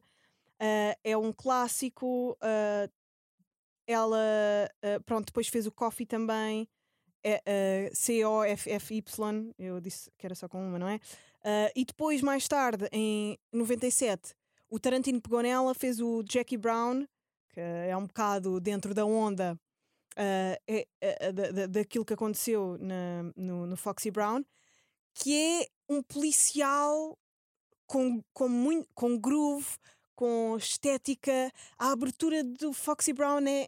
Ah, 0.60 0.98
é 1.04 1.18
um 1.18 1.32
clássico. 1.34 2.38
ah, 2.42 2.90
ela, 3.88 4.18
ah, 4.84 5.00
pronto, 5.06 5.28
depois 5.28 5.48
fez 5.48 5.66
o 5.68 5.72
Coffee 5.72 6.06
também. 6.06 6.68
É, 7.24 7.90
C-O-F-F-Y. 7.94 9.54
Eu 9.58 9.80
disse 9.82 10.12
que 10.18 10.26
era 10.28 10.36
só 10.36 10.48
com 10.48 10.64
uma, 10.64 10.78
não 10.78 10.88
é? 10.88 11.00
E 11.76 11.84
depois, 11.84 12.22
mais 12.22 12.48
tarde, 12.48 12.88
em 12.92 13.36
97, 13.52 14.36
o 14.70 14.80
Tarantino 14.80 15.20
pegou 15.22 15.42
nela, 15.42 15.74
fez 15.74 16.00
o 16.00 16.24
Jackie 16.24 16.58
Brown, 16.58 17.04
que 17.50 17.60
é 17.60 17.96
um 17.98 18.06
bocado 18.06 18.60
dentro 18.60 18.94
da 18.94 19.06
onda 19.06 19.60
é- 20.16 20.88
é- 21.02 21.32
da- 21.32 21.66
daquilo 21.68 22.06
que 22.06 22.14
aconteceu 22.14 22.78
na- 22.80 23.24
no, 23.36 23.66
no 23.66 23.76
Foxy 23.76 24.12
Brown, 24.12 24.44
que 25.16 25.36
é 25.36 25.68
um 25.90 26.02
policial 26.04 27.18
com, 27.88 28.22
com, 28.34 28.48
muito, 28.48 28.88
com 28.94 29.18
groove, 29.18 29.78
com 30.16 30.56
estética. 30.58 31.52
A 31.78 31.92
abertura 31.92 32.44
do 32.44 32.74
Foxy 32.74 33.14
Brown 33.14 33.46
é. 33.48 33.68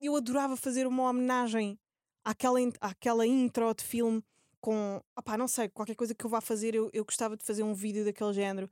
Eu 0.00 0.14
adorava 0.14 0.56
fazer 0.56 0.86
uma 0.86 1.10
homenagem 1.10 1.78
àquela, 2.24 2.58
àquela 2.80 3.26
intro 3.26 3.74
de 3.74 3.84
filme 3.84 4.22
com. 4.60 5.02
Opá, 5.16 5.36
não 5.36 5.48
sei, 5.48 5.68
qualquer 5.68 5.94
coisa 5.94 6.14
que 6.14 6.24
eu 6.24 6.30
vá 6.30 6.40
fazer, 6.40 6.74
eu, 6.74 6.90
eu 6.92 7.04
gostava 7.04 7.36
de 7.36 7.44
fazer 7.44 7.62
um 7.62 7.74
vídeo 7.74 8.04
daquele 8.04 8.32
género. 8.32 8.70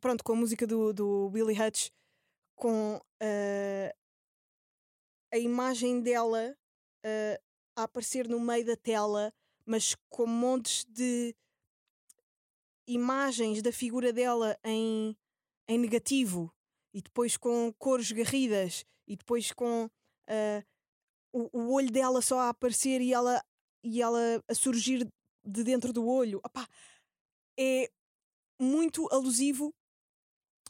Pronto, 0.00 0.22
com 0.22 0.32
a 0.32 0.36
música 0.36 0.66
do, 0.66 0.92
do 0.92 1.30
Willie 1.34 1.60
Hutch, 1.60 1.90
com 2.54 3.00
ah, 3.20 3.94
a 5.32 5.38
imagem 5.38 6.00
dela 6.00 6.56
ah, 7.04 7.40
a 7.76 7.82
aparecer 7.84 8.28
no 8.28 8.40
meio 8.40 8.64
da 8.64 8.76
tela, 8.76 9.32
mas 9.64 9.96
com 10.08 10.26
montes 10.26 10.84
de 10.88 11.34
imagens 12.86 13.62
da 13.62 13.72
figura 13.72 14.12
dela 14.12 14.58
em, 14.64 15.16
em 15.70 15.78
negativo 15.78 16.52
e 16.92 17.00
depois 17.00 17.36
com 17.36 17.72
cores 17.78 18.10
garridas 18.10 18.84
e 19.06 19.14
depois 19.16 19.52
com 19.52 19.88
ah, 20.28 20.64
o, 21.32 21.58
o 21.58 21.72
olho 21.72 21.92
dela 21.92 22.20
só 22.20 22.40
a 22.40 22.48
aparecer 22.48 23.00
e 23.00 23.14
ela, 23.14 23.40
e 23.84 24.02
ela 24.02 24.42
a 24.48 24.54
surgir 24.54 25.08
de 25.44 25.62
dentro 25.64 25.92
do 25.92 26.04
olho. 26.04 26.42
É 27.56 27.88
muito 28.60 29.06
alusivo 29.12 29.72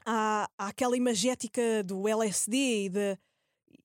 à, 0.05 0.47
àquela 0.59 0.97
imagética 0.97 1.83
do 1.83 2.07
LSD 2.07 2.85
e, 2.85 2.89
da 2.91 3.19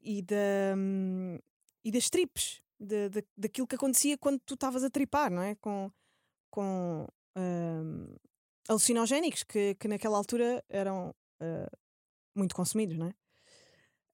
e, 0.02 0.22
da, 0.22 0.76
hum, 0.78 1.40
e 1.84 1.92
das 1.92 2.10
trips, 2.10 2.62
de, 2.80 3.10
de- 3.10 3.26
daquilo 3.38 3.68
que 3.68 3.76
acontecia 3.76 4.18
quando 4.18 4.40
tu 4.46 4.54
estavas 4.56 4.84
a 4.84 4.90
tripar, 4.90 5.32
não 5.32 5.42
é? 5.42 5.56
Com, 5.56 5.90
com 6.52 7.08
hum, 7.38 8.16
alucinogénicos 8.68 9.44
que, 9.44 9.76
que 9.76 9.88
naquela 9.88 10.18
altura 10.18 10.64
eram 10.70 11.14
ah, 11.40 11.70
muito 12.36 12.56
consumidos, 12.56 12.98
não 12.98 13.08
é? 13.08 13.16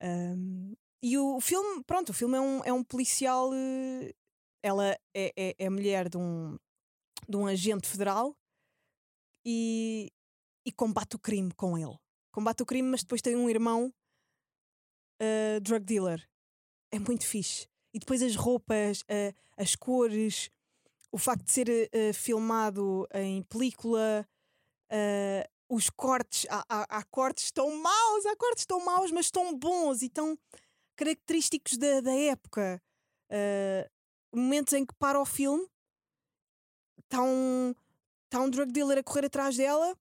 Hum, 0.03 0.75
e 1.03 1.17
o 1.17 1.39
filme, 1.41 1.84
pronto, 1.84 2.10
o 2.10 2.13
filme 2.13 2.38
é 2.38 2.41
um, 2.41 2.63
é 2.63 2.74
um 2.74 2.84
policial. 2.84 3.51
eh, 3.53 4.13
ela 4.63 4.96
é, 5.15 5.34
é, 5.36 5.55
é 5.58 5.70
mulher 5.70 6.08
de 6.08 6.17
um, 6.17 6.55
de 7.27 7.36
um 7.36 7.48
agente 7.48 7.88
federal 7.88 8.36
e, 9.43 10.12
e 10.65 10.72
combate 10.72 11.15
o 11.15 11.20
crime 11.20 11.51
com 11.53 11.77
ele. 11.77 11.98
Combate 12.31 12.62
o 12.62 12.65
crime, 12.65 12.88
mas 12.88 13.01
depois 13.01 13.22
tem 13.22 13.36
um 13.36 13.50
irmão 13.50 13.91
uh, 15.22 15.60
drug 15.62 15.84
dealer. 15.84 16.29
É 16.91 17.00
muito 17.00 17.25
fixe. 17.25 17.67
E 17.93 18.00
depois 18.00 18.22
as 18.22 18.36
roupas, 18.36 19.01
uh, 19.01 19.34
as 19.58 19.75
cores, 19.75 20.51
o 21.12 21.17
facto 21.17 21.43
de 21.43 21.51
ser 21.51 21.67
uh, 21.67 22.13
filmado 22.13 23.08
em 23.13 23.41
película, 23.43 24.27
uh, 24.91 25.75
os 25.75 25.89
cortes. 25.89 26.45
Há, 26.50 26.63
há- 26.69 26.88
há 26.98 27.03
cortes 27.05 27.51
tão 27.51 27.71
maus, 27.77 28.25
há 28.25 28.36
cortes 28.36 28.65
tão 28.65 28.83
maus, 28.83 29.12
mas 29.12 29.31
tão 29.31 29.57
bons 29.57 30.01
e 30.01 30.10
tão 30.10 30.38
característicos 30.95 31.77
da, 31.77 32.01
da 32.01 32.13
época. 32.13 32.81
Uh, 33.31 33.89
momentos 34.38 34.74
em 34.74 34.86
que 34.86 34.93
para 34.95 35.19
o 35.19 35.25
filme, 35.25 35.67
está 37.03 37.21
um, 37.21 37.74
tá 38.29 38.39
um 38.41 38.50
drug 38.50 38.71
dealer 38.71 39.00
a 39.00 39.03
correr 39.03 39.25
atrás 39.25 39.57
dela, 39.57 39.98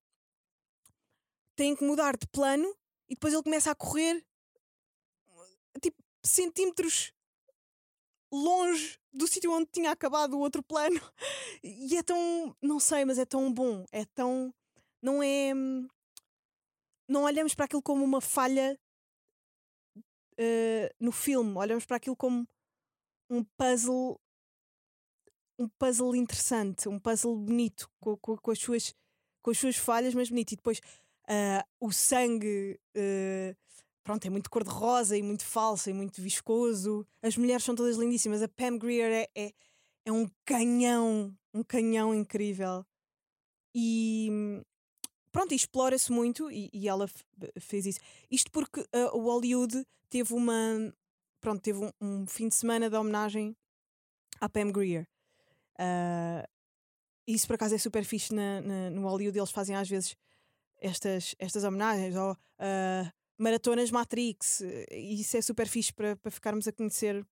tem 1.55 1.75
que 1.75 1.83
mudar 1.83 2.17
de 2.17 2.27
plano 2.27 2.67
e 3.09 3.13
depois 3.13 3.33
ele 3.33 3.43
começa 3.43 3.71
a 3.71 3.75
correr 3.75 4.25
tipo 5.81 5.97
centímetros 6.23 7.13
longe 8.31 8.97
do 9.13 9.27
sítio 9.27 9.51
onde 9.51 9.69
tinha 9.71 9.91
acabado 9.91 10.33
o 10.35 10.39
outro 10.39 10.63
plano. 10.63 10.99
E 11.63 11.95
é 11.95 12.01
tão, 12.01 12.55
não 12.59 12.79
sei, 12.79 13.05
mas 13.05 13.19
é 13.19 13.25
tão 13.25 13.53
bom, 13.53 13.85
é 13.91 14.03
tão, 14.05 14.51
não 15.01 15.21
é, 15.23 15.53
não 17.07 17.23
olhamos 17.23 17.53
para 17.55 17.65
aquilo 17.65 17.81
como 17.81 18.03
uma 18.03 18.21
falha 18.21 18.79
eh, 20.37 20.93
no 20.99 21.11
filme, 21.11 21.55
olhamos 21.55 21.85
para 21.85 21.97
aquilo 21.97 22.15
como 22.15 22.47
um 23.29 23.43
puzzle, 23.43 24.19
um 25.57 25.67
puzzle 25.67 26.15
interessante, 26.15 26.87
um 26.89 26.99
puzzle 26.99 27.35
bonito, 27.37 27.89
com, 27.99 28.17
com, 28.17 28.37
com 28.37 28.51
as 28.51 28.59
suas 28.59 28.93
com 29.41 29.51
as 29.51 29.57
suas 29.57 29.75
falhas, 29.75 30.13
mas 30.13 30.29
bonito. 30.29 30.51
E 30.51 30.55
depois 30.55 30.79
ah, 31.27 31.65
o 31.79 31.91
sangue 31.91 32.79
eh, 32.95 33.55
pronto, 34.03 34.25
é 34.25 34.29
muito 34.29 34.49
cor-de-rosa 34.49 35.17
e 35.17 35.23
muito 35.23 35.45
falso 35.45 35.89
e 35.89 35.93
muito 35.93 36.21
viscoso. 36.21 37.05
As 37.21 37.37
mulheres 37.37 37.63
são 37.63 37.75
todas 37.75 37.97
lindíssimas. 37.97 38.41
A 38.41 38.47
Pam 38.47 38.77
Grier 38.77 39.11
é, 39.11 39.29
é, 39.35 39.53
é 40.05 40.11
um 40.11 40.29
canhão, 40.45 41.35
um 41.53 41.63
canhão 41.63 42.13
incrível. 42.13 42.85
E 43.73 44.61
pronto, 45.31 45.53
explora-se 45.53 46.11
muito 46.11 46.51
e, 46.51 46.69
e 46.73 46.87
ela 46.87 47.07
fez 47.59 47.85
isso. 47.85 47.99
Isto 48.29 48.51
porque 48.51 48.85
ah, 48.93 49.15
o 49.15 49.21
Hollywood 49.23 49.85
teve 50.09 50.33
uma 50.33 50.93
pronto, 51.39 51.61
teve 51.61 51.79
um, 51.79 51.91
um 52.01 52.27
fim 52.27 52.47
de 52.47 52.55
semana 52.55 52.89
de 52.89 52.95
homenagem 52.95 53.55
à 54.39 54.47
Pam 54.49 54.71
Grier. 54.71 55.07
Ah, 55.77 56.47
isso 57.27 57.47
por 57.47 57.55
acaso 57.55 57.75
é 57.75 57.77
super 57.77 58.03
fixe 58.03 58.33
na, 58.33 58.61
na- 58.61 58.89
no 58.89 59.07
Hollywood, 59.07 59.37
eles 59.37 59.51
fazem 59.51 59.75
às 59.75 59.87
vezes 59.89 60.15
estas, 60.79 61.35
estas 61.39 61.63
homenagens 61.63 62.15
ou 62.15 62.35
ah, 62.59 63.11
maratonas 63.37 63.89
Matrix, 63.91 64.61
isso 64.91 65.37
é 65.37 65.41
super 65.41 65.67
fixe 65.67 65.91
para, 65.93 66.15
para 66.15 66.29
ficarmos 66.31 66.67
a 66.67 66.71
conhecer 66.71 67.25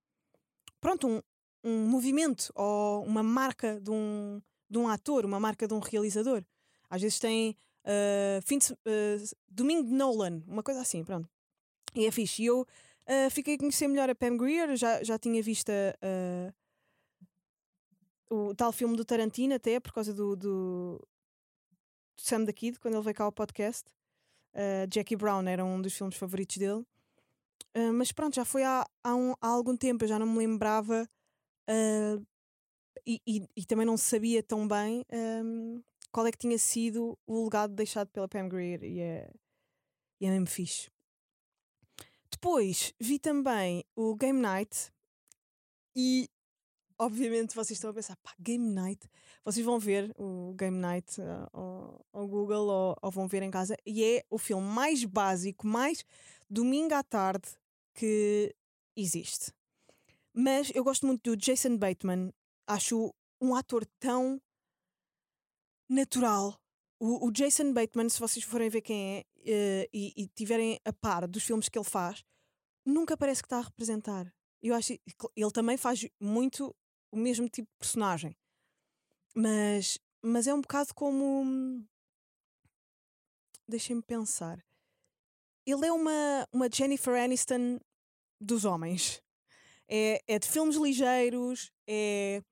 pronto, 0.81 1.07
um, 1.07 1.21
um 1.63 1.87
movimento 1.87 2.51
ou 2.55 3.03
uma 3.03 3.21
marca 3.21 3.79
de 3.81 3.91
um, 3.91 4.41
de 4.69 4.77
um 4.77 4.87
ator, 4.87 5.25
uma 5.25 5.39
marca 5.39 5.67
de 5.67 5.73
um 5.73 5.79
realizador. 5.79 6.43
Às 6.89 7.01
vezes 7.01 7.19
tem 7.19 7.55
ah, 7.85 8.39
fim 8.43 8.57
de, 8.59 8.73
ah, 8.73 9.35
domingo 9.49 9.83
de 9.87 9.93
Nolan, 9.93 10.41
uma 10.47 10.63
coisa 10.63 10.81
assim, 10.81 11.03
pronto. 11.03 11.29
E 11.95 12.05
é 12.05 12.11
fixe. 12.11 12.43
E 12.43 12.45
eu 12.47 12.65
ah, 13.07 13.29
fiquei 13.29 13.55
a 13.55 13.57
conhecer 13.57 13.87
melhor 13.87 14.09
a 14.09 14.15
Pam 14.15 14.37
Grier, 14.37 14.75
já, 14.75 15.03
já 15.03 15.17
tinha 15.19 15.41
visto 15.41 15.71
o 18.29 18.53
tal 18.55 18.71
filme 18.71 18.95
do 18.95 19.03
Tarantino, 19.05 19.55
até 19.55 19.79
por 19.79 19.91
causa 19.91 20.13
do, 20.13 20.35
do 20.35 21.07
Sam 22.17 22.45
the 22.45 22.53
Kid, 22.53 22.79
quando 22.79 22.95
ele 22.95 23.03
veio 23.03 23.15
cá 23.15 23.23
ao 23.23 23.31
podcast. 23.31 23.85
Uh, 24.53 24.87
Jackie 24.91 25.15
Brown 25.15 25.47
era 25.47 25.63
um 25.63 25.81
dos 25.81 25.93
filmes 25.93 26.15
favoritos 26.15 26.57
dele. 26.57 26.85
Uh, 27.75 27.93
mas 27.93 28.11
pronto, 28.11 28.35
já 28.35 28.45
foi 28.45 28.63
há, 28.63 28.85
há, 29.03 29.15
um- 29.15 29.33
há 29.41 29.47
algum 29.47 29.75
tempo, 29.75 30.03
eu 30.03 30.07
já 30.07 30.17
não 30.19 30.27
me 30.27 30.37
lembrava 30.39 31.07
uh, 31.69 32.25
e, 33.05 33.21
e- 33.27 33.47
e 33.55 33.65
também 33.65 33.85
não 33.85 33.95
sabia 33.97 34.41
tão 34.43 34.67
bem 34.67 35.05
um, 35.11 35.81
qual 36.11 36.27
é 36.27 36.31
que 36.31 36.37
tinha 36.37 36.57
sido 36.57 37.17
o 37.25 37.43
legado 37.43 37.73
deixado 37.73 38.09
pela 38.09 38.27
Pam 38.27 38.47
Grier 38.47 38.83
e 38.83 38.99
é, 38.99 39.31
e 40.19 40.25
é 40.25 40.29
mesmo 40.29 40.47
fixe. 40.47 40.89
Depois 42.31 42.93
vi 42.99 43.19
também 43.19 43.83
o 43.95 44.15
Game 44.15 44.39
Night 44.39 44.91
e 45.95 46.29
obviamente 46.97 47.55
vocês 47.55 47.77
estão 47.77 47.89
a 47.89 47.93
pensar, 47.93 48.15
pá, 48.17 48.33
Game 48.39 48.69
Night. 48.73 49.09
Vocês 49.43 49.65
vão 49.65 49.79
ver 49.79 50.13
o 50.17 50.53
Game 50.53 50.77
Night 50.77 51.19
uh, 51.21 51.49
ao, 51.51 52.05
ao, 52.13 52.27
Google 52.27 52.67
ou, 52.67 52.95
ou, 53.01 53.11
vão 53.11 53.27
ver 53.27 53.41
em 53.41 53.49
casa. 53.49 53.75
E 53.85 54.03
é 54.03 54.23
o 54.29 54.37
filme 54.37 54.67
mais 54.67 55.03
básico, 55.05 55.65
mais 55.65 56.05
domingo 56.49 56.93
à 56.93 57.03
tarde 57.03 57.49
que 57.93 58.53
existe. 58.95 59.53
Mas 60.33 60.71
eu 60.75 60.83
gosto 60.83 61.07
muito 61.07 61.31
do 61.31 61.37
Jason 61.37 61.77
Bateman. 61.77 62.31
Acho 62.67 63.13
um 63.41 63.55
ator 63.55 63.85
tão 63.99 64.39
natural. 65.89 66.59
O, 66.99 67.27
o 67.27 67.31
Jason 67.31 67.73
Bateman, 67.73 68.09
se 68.09 68.19
vocês 68.19 68.45
forem 68.45 68.69
ver 68.69 68.81
quem 68.81 69.17
é 69.17 69.25
uh, 69.37 69.89
e, 69.93 70.13
e 70.15 70.27
tiverem 70.27 70.79
a 70.85 70.93
par 70.93 71.27
dos 71.27 71.43
filmes 71.43 71.69
que 71.69 71.77
ele 71.77 71.85
faz, 71.85 72.23
nunca 72.85 73.17
parece 73.17 73.41
que 73.41 73.47
está 73.47 73.57
a 73.57 73.63
representar. 73.63 74.31
Eu 74.61 74.75
acho 74.75 74.93
ele 75.35 75.51
também 75.51 75.77
faz 75.77 76.05
muito 76.19 76.75
o 77.11 77.17
mesmo 77.17 77.47
tipo 77.47 77.69
de 77.71 77.77
personagem. 77.79 78.37
Mas, 79.35 79.97
mas 80.21 80.47
é 80.47 80.53
um 80.53 80.61
bocado 80.61 80.93
como. 80.93 81.85
Deixem-me 83.67 84.01
pensar. 84.01 84.59
Ele 85.65 85.85
é 85.85 85.91
uma, 85.91 86.47
uma 86.51 86.69
Jennifer 86.71 87.13
Aniston 87.13 87.79
dos 88.41 88.65
homens. 88.65 89.21
É, 89.87 90.21
é 90.27 90.39
de 90.39 90.47
filmes 90.47 90.75
ligeiros, 90.75 91.71
é, 91.87 92.43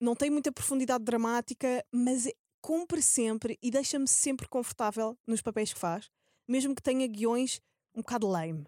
não 0.00 0.14
tem 0.14 0.30
muita 0.30 0.52
profundidade 0.52 1.04
dramática, 1.04 1.84
mas 1.92 2.26
é, 2.26 2.32
cumpre 2.60 3.02
sempre 3.02 3.58
e 3.62 3.70
deixa-me 3.70 4.06
sempre 4.06 4.48
confortável 4.48 5.16
nos 5.26 5.42
papéis 5.42 5.72
que 5.72 5.78
faz, 5.78 6.10
mesmo 6.46 6.74
que 6.74 6.82
tenha 6.82 7.06
guiões 7.06 7.60
um 7.94 8.00
bocado 8.00 8.26
lame. 8.26 8.66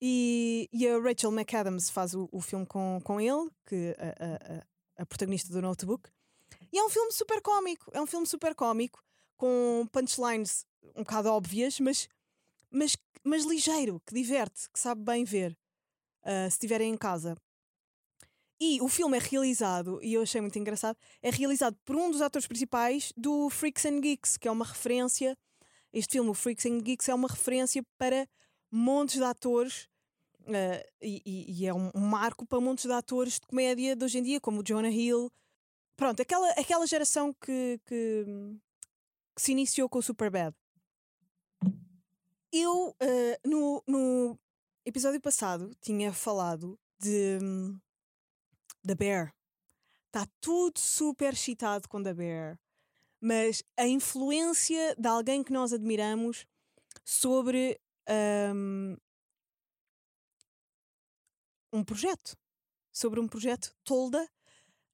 E, 0.00 0.68
e 0.72 0.86
a 0.88 0.98
Rachel 0.98 1.30
McAdams 1.30 1.88
faz 1.88 2.12
o, 2.12 2.28
o 2.32 2.40
filme 2.40 2.66
com, 2.66 3.00
com 3.04 3.20
ele, 3.20 3.48
que 3.64 3.94
a, 3.98 4.56
a, 4.98 5.02
a, 5.02 5.06
protagonista 5.06 5.52
do 5.52 5.62
Notebook. 5.62 6.10
E 6.72 6.78
é 6.78 6.84
um 6.84 6.88
filme 6.88 7.12
super 7.12 7.40
cómico. 7.40 7.88
É 7.94 8.00
um 8.00 8.06
filme 8.06 8.26
super 8.26 8.54
cómico, 8.54 9.02
com 9.36 9.86
punchlines 9.92 10.66
um 10.96 11.02
bocado 11.02 11.28
óbvias, 11.30 11.78
mas, 11.80 12.08
mas, 12.70 12.96
mas 13.22 13.44
ligeiro, 13.44 14.00
que 14.04 14.14
diverte, 14.14 14.68
que 14.70 14.78
sabe 14.78 15.02
bem 15.02 15.24
ver, 15.24 15.56
uh, 16.22 16.50
se 16.50 16.56
estiverem 16.56 16.92
em 16.92 16.96
casa. 16.96 17.36
E 18.60 18.80
o 18.80 18.88
filme 18.88 19.16
é 19.16 19.20
realizado, 19.20 19.98
e 20.02 20.14
eu 20.14 20.22
achei 20.22 20.40
muito 20.40 20.58
engraçado, 20.58 20.96
é 21.20 21.30
realizado 21.30 21.76
por 21.84 21.96
um 21.96 22.10
dos 22.10 22.22
atores 22.22 22.46
principais 22.46 23.12
do 23.16 23.50
Freaks 23.50 23.84
and 23.84 24.00
Geeks, 24.00 24.36
que 24.36 24.46
é 24.46 24.50
uma 24.50 24.64
referência. 24.64 25.36
Este 25.92 26.12
filme, 26.12 26.30
o 26.30 26.34
Freaks 26.34 26.64
and 26.66 26.78
Geeks, 26.78 27.08
é 27.08 27.14
uma 27.14 27.28
referência 27.28 27.84
para 27.98 28.26
montes 28.70 29.16
de 29.16 29.24
atores 29.24 29.88
Uh, 30.42 30.82
e, 31.00 31.60
e, 31.60 31.66
é 31.66 31.72
um, 31.72 31.90
um, 31.94 32.00
marco 32.00 32.44
para 32.44 32.60
montes 32.60 32.84
de 32.84 32.92
atores 32.92 33.34
de 33.34 33.46
comédia 33.46 33.94
de 33.94 34.04
hoje 34.04 34.18
em 34.18 34.22
dia, 34.22 34.40
como 34.40 34.60
o 34.60 34.62
Jonah 34.64 34.90
Hill. 34.90 35.30
Pronto, 35.96 36.20
aquela, 36.20 36.50
aquela 36.52 36.86
geração 36.86 37.32
que, 37.32 37.80
que, 37.86 38.24
que 39.36 39.42
se 39.42 39.52
iniciou 39.52 39.88
com 39.88 39.98
o 39.98 40.02
Superbad. 40.02 40.54
Eu, 42.52 42.88
uh, 42.88 43.48
no, 43.48 43.82
no 43.86 44.38
episódio 44.84 45.20
passado, 45.20 45.70
tinha 45.80 46.12
falado 46.12 46.78
de 46.98 47.38
da 48.84 48.94
Bear. 48.94 49.34
Está 50.06 50.26
tudo 50.40 50.78
super 50.78 51.32
excitado 51.32 51.88
com 51.88 52.02
The 52.02 52.12
Bear. 52.12 52.58
Mas 53.20 53.62
a 53.76 53.86
influência 53.86 54.94
de 54.96 55.08
alguém 55.08 55.42
que 55.44 55.52
nós 55.52 55.72
admiramos 55.72 56.44
sobre 57.04 57.80
um, 58.54 58.96
um 61.72 61.84
projeto, 61.84 62.36
sobre 62.92 63.20
um 63.20 63.28
projeto, 63.28 63.74
tolda 63.84 64.28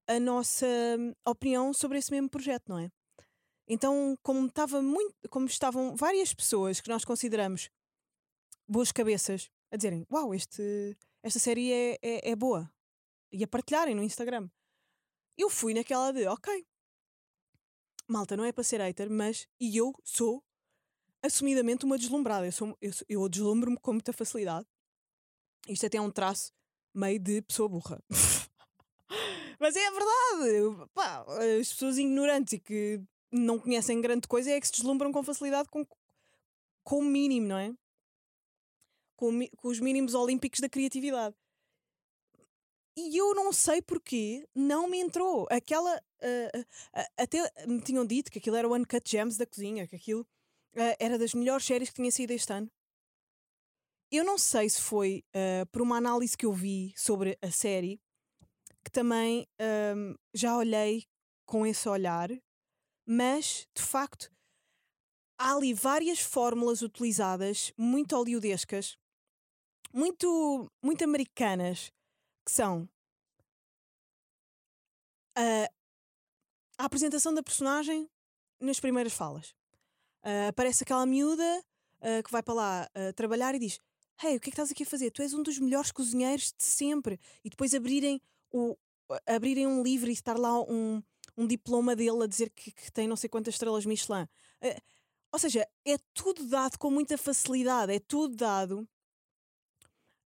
a 0.06 0.20
nossa 0.20 0.66
hum, 0.98 1.14
opinião 1.24 1.72
sobre 1.74 1.98
esse 1.98 2.10
mesmo 2.10 2.30
projeto, 2.30 2.68
não 2.68 2.78
é? 2.78 2.90
Então, 3.66 4.16
como, 4.22 4.46
estava 4.46 4.80
muito, 4.80 5.14
como 5.28 5.46
estavam 5.46 5.94
várias 5.94 6.32
pessoas 6.32 6.80
que 6.80 6.88
nós 6.88 7.04
consideramos 7.04 7.68
boas 8.66 8.90
cabeças 8.90 9.50
a 9.70 9.76
dizerem: 9.76 10.06
Uau, 10.10 10.34
este, 10.34 10.96
esta 11.22 11.38
série 11.38 11.70
é, 11.72 11.98
é, 12.00 12.30
é 12.30 12.36
boa, 12.36 12.70
e 13.32 13.44
a 13.44 13.48
partilharem 13.48 13.94
no 13.94 14.02
Instagram, 14.02 14.48
eu 15.36 15.48
fui 15.48 15.74
naquela 15.74 16.12
de: 16.12 16.26
Ok, 16.26 16.66
malta, 18.08 18.36
não 18.36 18.44
é 18.44 18.52
para 18.52 18.64
ser 18.64 18.80
hater, 18.80 19.10
mas. 19.10 19.46
E 19.60 19.76
eu 19.76 19.92
sou 20.02 20.42
assumidamente 21.22 21.84
uma 21.84 21.98
deslumbrada. 21.98 22.46
Eu, 22.46 22.52
sou, 22.52 22.76
eu, 22.80 22.90
eu 23.08 23.28
deslumbro-me 23.28 23.78
com 23.78 23.92
muita 23.92 24.12
facilidade. 24.12 24.66
Isto 25.68 25.86
até 25.86 25.98
é 25.98 26.00
um 26.00 26.10
traço 26.10 26.52
meio 26.94 27.18
de 27.18 27.42
pessoa 27.42 27.68
burra. 27.68 28.02
Mas 29.60 29.74
é 29.74 29.86
a 29.86 29.90
verdade. 29.90 30.90
Pá, 30.94 31.24
as 31.60 31.72
pessoas 31.72 31.98
ignorantes 31.98 32.52
e 32.52 32.60
que 32.60 33.02
não 33.30 33.58
conhecem 33.58 34.00
grande 34.00 34.28
coisa 34.28 34.50
é 34.50 34.60
que 34.60 34.66
se 34.66 34.72
deslumbram 34.72 35.12
com 35.12 35.22
facilidade 35.22 35.68
com, 35.68 35.84
com 36.84 37.00
o 37.00 37.04
mínimo, 37.04 37.48
não 37.48 37.58
é? 37.58 37.74
Com, 39.16 39.32
com 39.56 39.68
os 39.68 39.80
mínimos 39.80 40.14
olímpicos 40.14 40.60
da 40.60 40.68
criatividade. 40.68 41.34
E 42.98 43.16
eu 43.16 43.32
não 43.32 43.52
sei 43.52 43.80
porquê 43.80 44.44
não 44.52 44.88
me 44.88 44.98
entrou. 44.98 45.46
Aquela. 45.50 45.96
Uh, 46.20 46.64
até 47.16 47.38
me 47.64 47.80
tinham 47.80 48.04
dito 48.04 48.28
que 48.28 48.40
aquilo 48.40 48.56
era 48.56 48.68
o 48.68 48.74
Uncut 48.74 49.08
Gems 49.08 49.36
da 49.36 49.46
cozinha, 49.46 49.86
que 49.86 49.94
aquilo 49.94 50.22
uh, 50.22 50.96
era 50.98 51.16
das 51.16 51.32
melhores 51.32 51.64
séries 51.64 51.90
que 51.90 51.94
tinha 51.94 52.10
saído 52.10 52.32
este 52.32 52.52
ano. 52.52 52.68
Eu 54.10 54.24
não 54.24 54.36
sei 54.36 54.68
se 54.68 54.80
foi 54.80 55.22
por 55.70 55.82
uma 55.82 55.98
análise 55.98 56.34
que 56.34 56.46
eu 56.46 56.52
vi 56.52 56.94
sobre 56.96 57.38
a 57.42 57.50
série, 57.50 58.00
que 58.82 58.90
também 58.90 59.46
um, 59.94 60.14
já 60.32 60.56
olhei 60.56 61.04
com 61.46 61.66
esse 61.66 61.86
olhar, 61.86 62.30
mas 63.06 63.68
de 63.76 63.82
facto 63.82 64.32
há 65.38 65.54
ali 65.54 65.74
várias 65.74 66.20
fórmulas 66.20 66.80
utilizadas, 66.80 67.70
muito 67.76 68.16
hollywoodescas, 68.16 68.96
muito, 69.92 70.72
muito 70.82 71.04
americanas, 71.04 71.92
que 72.48 72.52
são 72.54 72.88
a, 75.36 75.70
a 76.78 76.84
apresentação 76.86 77.34
da 77.34 77.42
personagem 77.42 78.08
nas 78.58 78.80
primeiras 78.80 79.12
falas. 79.12 79.50
Uh, 80.24 80.48
aparece 80.48 80.82
aquela 80.82 81.04
miúda 81.04 81.44
uh, 82.00 82.22
que 82.24 82.32
vai 82.32 82.42
para 82.42 82.54
lá 82.54 82.88
uh, 82.96 83.12
trabalhar 83.12 83.54
e 83.54 83.58
diz: 83.58 83.78
hey, 84.24 84.36
o 84.36 84.40
que 84.40 84.48
é 84.48 84.50
que 84.50 84.56
estás 84.56 84.70
aqui 84.70 84.82
a 84.82 84.86
fazer? 84.86 85.10
Tu 85.10 85.20
és 85.20 85.34
um 85.34 85.42
dos 85.42 85.58
melhores 85.58 85.92
cozinheiros 85.92 86.54
de 86.56 86.64
sempre. 86.64 87.20
E 87.44 87.50
depois 87.50 87.74
abrirem, 87.74 88.18
o, 88.50 88.74
abrirem 89.26 89.66
um 89.66 89.82
livro 89.82 90.08
e 90.08 90.14
estar 90.14 90.38
lá 90.38 90.58
um, 90.62 91.02
um 91.36 91.46
diploma 91.46 91.94
dele 91.94 92.24
a 92.24 92.26
dizer 92.26 92.48
que, 92.48 92.72
que 92.72 92.90
tem 92.90 93.06
não 93.06 93.16
sei 93.16 93.28
quantas 93.28 93.54
estrelas 93.54 93.84
Michelin. 93.84 94.26
Ou 95.30 95.38
seja, 95.38 95.68
é 95.84 95.98
tudo 96.14 96.46
dado 96.46 96.78
com 96.78 96.90
muita 96.90 97.18
facilidade, 97.18 97.92
é 97.92 98.00
tudo 98.00 98.34
dado. 98.34 98.88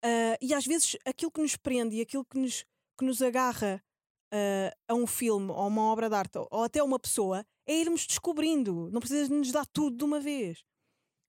Uh, 0.04 0.36
e 0.40 0.52
às 0.52 0.66
vezes 0.66 0.96
aquilo 1.04 1.30
que 1.30 1.40
nos 1.40 1.56
prende 1.56 1.96
e 1.96 2.00
aquilo 2.00 2.24
que 2.24 2.38
nos, 2.38 2.64
que 2.98 3.04
nos 3.04 3.22
agarra 3.22 3.82
uh, 4.32 4.76
a 4.88 4.94
um 4.94 5.06
filme 5.06 5.50
ou 5.50 5.66
uma 5.68 5.82
obra 5.82 6.08
de 6.08 6.14
arte 6.16 6.38
ou 6.38 6.64
até 6.64 6.82
uma 6.82 6.98
pessoa 6.98 7.46
é 7.66 7.74
irmos 7.74 8.06
descobrindo. 8.06 8.90
Não 8.90 9.00
precisas 9.00 9.28
nos 9.28 9.52
dar 9.52 9.66
tudo 9.66 9.96
de 9.96 10.04
uma 10.04 10.20
vez. 10.20 10.64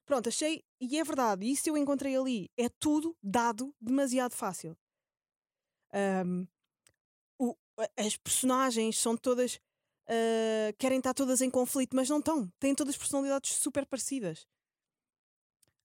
Pronto, 0.06 0.28
achei, 0.28 0.64
e 0.82 1.00
é 1.00 1.04
verdade, 1.04 1.50
isso 1.50 1.70
eu 1.70 1.78
encontrei 1.78 2.16
ali. 2.18 2.50
É 2.58 2.68
tudo 2.68 3.16
dado 3.22 3.74
demasiado 3.80 4.34
fácil. 4.34 4.78
Um, 6.26 6.48
o, 7.40 7.56
as 7.98 8.18
personagens 8.18 9.00
são 9.00 9.16
todas. 9.16 9.60
Uh, 10.06 10.76
querem 10.78 10.98
estar 10.98 11.14
todas 11.14 11.40
em 11.42 11.50
conflito, 11.50 11.96
mas 11.96 12.10
não 12.10 12.20
estão. 12.20 12.52
Têm 12.60 12.76
todas 12.76 12.98
personalidades 12.98 13.54
super 13.54 13.86
parecidas. 13.86 14.46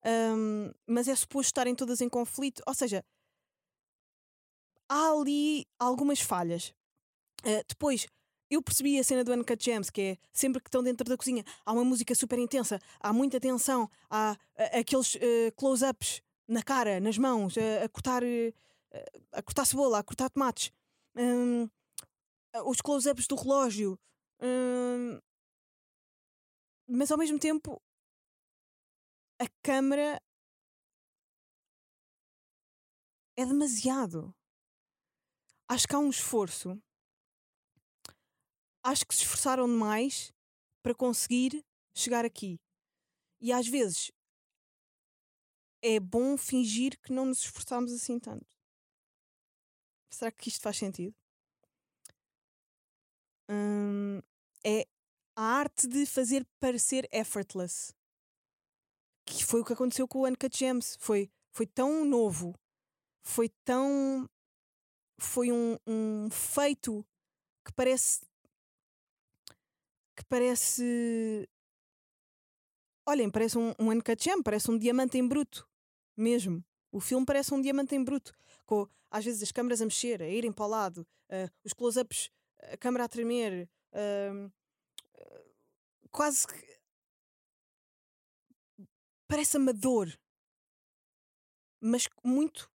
Um, 0.04 0.70
mas 0.86 1.08
é 1.08 1.14
suposto 1.14 1.48
estarem 1.48 1.74
todas 1.74 2.00
em 2.00 2.08
conflito. 2.08 2.62
Ou 2.66 2.74
seja, 2.74 3.04
há 4.88 5.10
ali 5.10 5.66
algumas 5.78 6.20
falhas. 6.20 6.74
Uh, 7.44 7.64
depois, 7.68 8.06
eu 8.50 8.62
percebi 8.62 8.98
a 8.98 9.04
cena 9.04 9.22
do 9.22 9.32
Uncut 9.32 9.62
Gems, 9.62 9.90
que 9.90 10.00
é 10.00 10.16
sempre 10.32 10.62
que 10.62 10.68
estão 10.68 10.82
dentro 10.82 11.08
da 11.08 11.16
cozinha, 11.16 11.44
há 11.64 11.72
uma 11.72 11.84
música 11.84 12.14
super 12.14 12.38
intensa, 12.38 12.80
há 12.98 13.12
muita 13.12 13.38
tensão, 13.38 13.90
há 14.08 14.32
uh, 14.32 14.78
aqueles 14.78 15.14
uh, 15.16 15.52
close-ups 15.56 16.22
na 16.46 16.62
cara, 16.62 16.98
nas 16.98 17.18
mãos, 17.18 17.56
a 17.58 17.86
cortar 17.90 18.22
a 19.32 19.42
cortar 19.42 19.66
cebola, 19.66 19.98
a 19.98 20.02
cortar 20.02 20.30
tomates, 20.30 20.72
um, 21.14 21.68
os 22.64 22.80
close-ups 22.80 23.26
do 23.26 23.36
relógio, 23.36 23.98
um, 24.40 25.20
mas 26.88 27.10
ao 27.10 27.18
mesmo 27.18 27.38
tempo 27.38 27.82
a 29.38 29.46
câmera 29.62 30.20
é 33.36 33.44
demasiado. 33.44 34.34
Acho 35.68 35.86
que 35.86 35.94
há 35.94 35.98
um 35.98 36.10
esforço 36.10 36.80
acho 38.82 39.06
que 39.06 39.14
se 39.14 39.22
esforçaram 39.22 39.66
demais 39.66 40.32
para 40.82 40.94
conseguir 40.94 41.64
chegar 41.94 42.24
aqui. 42.24 42.58
E 43.40 43.52
às 43.52 43.68
vezes 43.68 44.10
é 45.82 46.00
bom 46.00 46.36
fingir 46.36 46.98
que 47.00 47.12
não 47.12 47.26
nos 47.26 47.40
esforçámos 47.40 47.92
assim 47.92 48.18
tanto. 48.18 48.46
Será 50.10 50.32
que 50.32 50.48
isto 50.48 50.62
faz 50.62 50.76
sentido? 50.78 51.14
hum, 53.48 54.20
é 54.64 54.86
a 55.36 55.42
arte 55.42 55.86
de 55.86 56.04
fazer 56.06 56.46
parecer 56.60 57.08
effortless. 57.12 57.94
Que 59.28 59.44
foi 59.44 59.60
o 59.60 59.64
que 59.64 59.74
aconteceu 59.74 60.08
com 60.08 60.20
o 60.20 60.26
Uncut 60.26 60.56
Gems. 60.56 60.96
Foi, 60.98 61.30
foi 61.52 61.66
tão 61.66 62.04
novo, 62.04 62.54
foi 63.22 63.48
tão. 63.64 64.28
Foi 65.20 65.52
um, 65.52 65.76
um 65.86 66.30
feito 66.30 67.04
que 67.64 67.72
parece. 67.72 68.20
que 70.16 70.24
parece. 70.24 71.48
Olhem, 73.06 73.30
parece 73.30 73.58
um, 73.58 73.74
um 73.78 73.90
Uncut 73.90 74.42
parece 74.42 74.70
um 74.70 74.78
diamante 74.78 75.18
em 75.18 75.26
bruto. 75.26 75.68
Mesmo. 76.16 76.64
O 76.90 77.00
filme 77.00 77.26
parece 77.26 77.52
um 77.52 77.60
diamante 77.60 77.94
em 77.94 78.02
bruto. 78.02 78.32
Com, 78.64 78.88
às 79.10 79.24
vezes, 79.24 79.42
as 79.42 79.52
câmaras 79.52 79.80
a 79.82 79.84
mexer, 79.84 80.22
a 80.22 80.28
irem 80.28 80.52
para 80.52 80.64
o 80.64 80.68
lado, 80.68 81.06
uh, 81.30 81.50
os 81.64 81.72
close-ups, 81.72 82.30
a 82.72 82.76
câmera 82.76 83.04
a 83.04 83.08
tremer. 83.08 83.68
Uh, 83.92 84.50
quase 86.10 86.46
que. 86.46 86.67
Parece 89.28 89.56
amador. 89.56 90.08
Mas 91.80 92.08
muito 92.24 92.70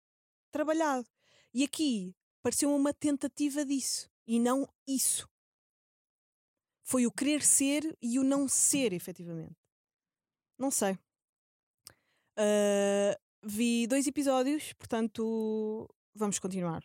trabalhado. 0.50 1.08
E 1.54 1.64
aqui 1.64 2.14
pareceu 2.42 2.74
uma 2.74 2.92
tentativa 2.92 3.64
disso. 3.64 4.10
E 4.26 4.38
não 4.38 4.68
isso. 4.86 5.28
Foi 6.84 7.06
o 7.06 7.12
querer 7.12 7.42
ser 7.42 7.96
e 8.02 8.18
o 8.18 8.24
não 8.24 8.48
ser, 8.48 8.92
efetivamente. 8.92 9.56
Não 10.58 10.70
sei. 10.70 10.98
Uh, 12.36 13.14
vi 13.42 13.86
dois 13.86 14.06
episódios, 14.06 14.72
portanto, 14.72 15.88
vamos 16.14 16.38
continuar. 16.38 16.84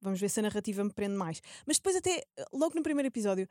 Vamos 0.00 0.20
ver 0.20 0.28
se 0.28 0.40
a 0.40 0.42
narrativa 0.42 0.84
me 0.84 0.92
prende 0.92 1.16
mais. 1.16 1.40
Mas 1.66 1.78
depois, 1.78 1.96
até 1.96 2.24
logo 2.52 2.74
no 2.74 2.82
primeiro 2.82 3.08
episódio, 3.08 3.48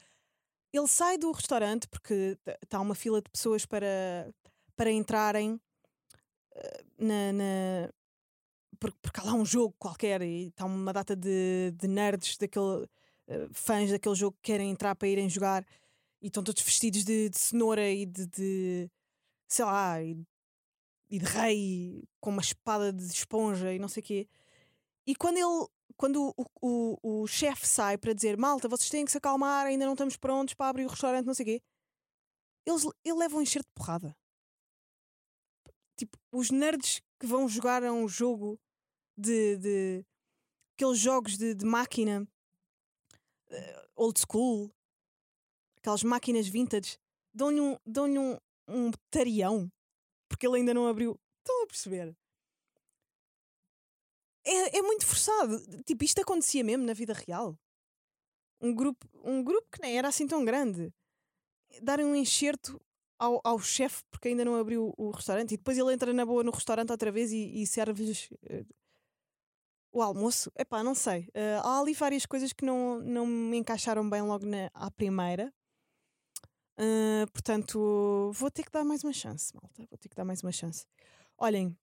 ele 0.72 0.88
sai 0.88 1.18
do 1.18 1.32
restaurante 1.32 1.88
porque 1.88 2.38
está 2.62 2.80
uma 2.80 2.96
fila 2.96 3.22
de 3.22 3.30
pessoas 3.30 3.66
para, 3.66 4.32
para 4.76 4.92
entrarem 4.92 5.54
uh, 5.54 6.86
na, 6.98 7.34
na 7.34 7.90
porque, 8.80 8.98
porque 9.02 9.20
há 9.20 9.24
lá 9.24 9.34
um 9.34 9.46
jogo 9.46 9.76
qualquer 9.80 10.22
e 10.22 10.48
está 10.48 10.66
uma 10.66 10.94
data 10.94 11.16
de, 11.16 11.72
de 11.76 11.88
nerds 11.88 12.38
daquele 12.38 12.84
uh, 12.84 13.50
fãs 13.52 13.92
daquele 13.92 14.16
jogo 14.16 14.38
que 14.42 14.52
querem 14.52 14.70
entrar 14.70 14.96
para 14.96 15.08
irem 15.08 15.30
jogar 15.30 15.66
e 16.22 16.28
estão 16.28 16.44
todos 16.44 16.62
vestidos 16.64 17.04
de, 17.04 17.30
de 17.30 17.38
cenoura 17.38 17.90
e 17.90 18.06
de, 18.06 18.26
de 18.28 18.92
sei 19.48 19.66
lá, 19.66 20.02
e, 20.02 20.18
e, 21.10 21.20
de 21.20 21.26
rei 21.26 22.04
com 22.20 22.32
uma 22.32 22.42
espada 22.42 22.92
de 22.92 23.04
esponja 23.06 23.74
e 23.74 23.80
não 23.80 23.88
sei 23.88 24.02
o 24.02 24.06
quê. 24.06 24.28
E 25.06 25.16
quando 25.16 25.38
ele, 25.38 25.68
quando 25.96 26.34
o, 26.36 26.46
o, 26.62 27.22
o 27.22 27.28
chefe 27.28 27.68
sai 27.68 27.98
para 27.98 28.14
dizer 28.14 28.38
malta, 28.38 28.68
vocês 28.68 28.90
têm 28.90 29.06
que 29.06 29.12
se 29.12 29.18
acalmar, 29.18 29.68
ainda 29.68 29.86
não 29.86 29.94
estamos 29.94 30.18
prontos 30.18 30.54
para 30.56 30.70
abrir 30.70 30.86
o 30.86 30.90
restaurante, 30.90 31.26
não 31.26 31.34
sei 31.34 31.44
o 31.44 31.48
quê, 31.48 31.62
eles, 32.66 32.88
ele 33.04 33.18
leva 33.20 33.38
um 33.38 33.42
enxerto 33.42 33.68
de 33.68 33.74
porrada. 33.76 34.16
Tipo, 35.98 36.18
os 36.32 36.52
nerds 36.52 37.02
que 37.20 37.26
vão 37.26 37.48
jogar 37.48 37.84
a 37.84 37.92
um 37.92 38.08
jogo 38.08 38.60
de, 39.18 39.58
de 39.58 40.06
aqueles 40.74 41.00
jogos 41.00 41.38
de, 41.38 41.54
de 41.54 41.66
máquina 41.66 42.28
uh, 43.50 43.90
old 43.96 44.20
school, 44.20 44.72
aquelas 45.78 46.04
máquinas 46.04 46.48
vintage, 46.48 46.98
dão-lhe 47.34 47.62
um, 47.62 47.78
dão 47.86 48.06
um, 48.08 48.38
um 48.68 48.92
tarião 49.10 49.72
porque 50.28 50.46
ele 50.46 50.58
ainda 50.58 50.74
não 50.74 50.88
abriu. 50.88 51.20
Estão 51.40 51.64
a 51.64 51.68
perceber? 51.68 52.16
É, 54.44 54.78
é 54.78 54.82
muito 54.82 55.06
forçado. 55.06 55.60
Tipo, 55.84 56.04
isto 56.04 56.20
acontecia 56.22 56.64
mesmo 56.64 56.86
na 56.86 56.94
vida 56.94 57.14
real. 57.14 57.58
Um 58.62 58.74
grupo, 58.74 59.08
um 59.24 59.44
grupo 59.44 59.68
que 59.72 59.82
nem 59.82 59.98
era 59.98 60.08
assim 60.08 60.28
tão 60.28 60.44
grande. 60.44 60.94
Darem 61.82 62.06
um 62.06 62.16
enxerto 62.16 62.82
ao, 63.18 63.40
ao 63.44 63.60
chefe 63.60 64.04
porque 64.10 64.30
ainda 64.30 64.46
não 64.46 64.56
abriu 64.56 64.94
o, 64.98 65.10
restaurante 65.12 65.54
e 65.54 65.58
depois 65.58 65.78
ele 65.78 65.94
entra 65.94 66.14
na 66.14 66.26
boa 66.26 66.44
no 66.44 66.52
restaurante 66.52 66.92
outra 66.92 67.12
vez 67.12 67.32
e, 67.32 67.62
e 67.62 67.66
serve-lhes 67.68 68.30
uh, 68.32 68.66
o 69.92 70.02
almoço. 70.02 70.52
Epá, 70.58 70.84
não 70.84 70.94
sei. 70.94 71.30
Uh, 71.30 71.62
há 71.64 71.80
ali 71.80 71.94
várias 71.94 72.26
coisas 72.26 72.52
que 72.54 72.66
não, 72.66 73.00
não 73.00 73.26
me 73.26 73.58
encaixaram 73.58 74.08
bem 74.10 74.22
logo 74.22 74.46
na, 74.46 74.70
à 74.74 74.92
primeira. 74.92 75.54
Uh, 76.78 77.30
portanto, 77.32 78.32
vou 78.34 78.52
ter 78.52 78.64
que 78.64 78.72
dar 78.72 78.84
mais 78.84 79.04
uma 79.04 79.14
chance, 79.14 79.54
malta. 79.54 79.86
Vou 79.90 79.98
ter 79.98 80.10
que 80.10 80.16
dar 80.16 80.26
mais 80.26 80.44
uma 80.44 80.52
chance. 80.52 80.86
Olhem, 81.38 81.78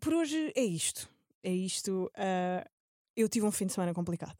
por 0.00 0.14
hoje 0.14 0.52
é 0.56 0.64
isto. 0.64 1.08
É 1.42 1.52
isto. 1.52 2.10
Eu 3.14 3.28
tive 3.28 3.44
um 3.44 3.52
fim 3.52 3.66
de 3.66 3.74
semana 3.74 3.92
complicado. 3.92 4.38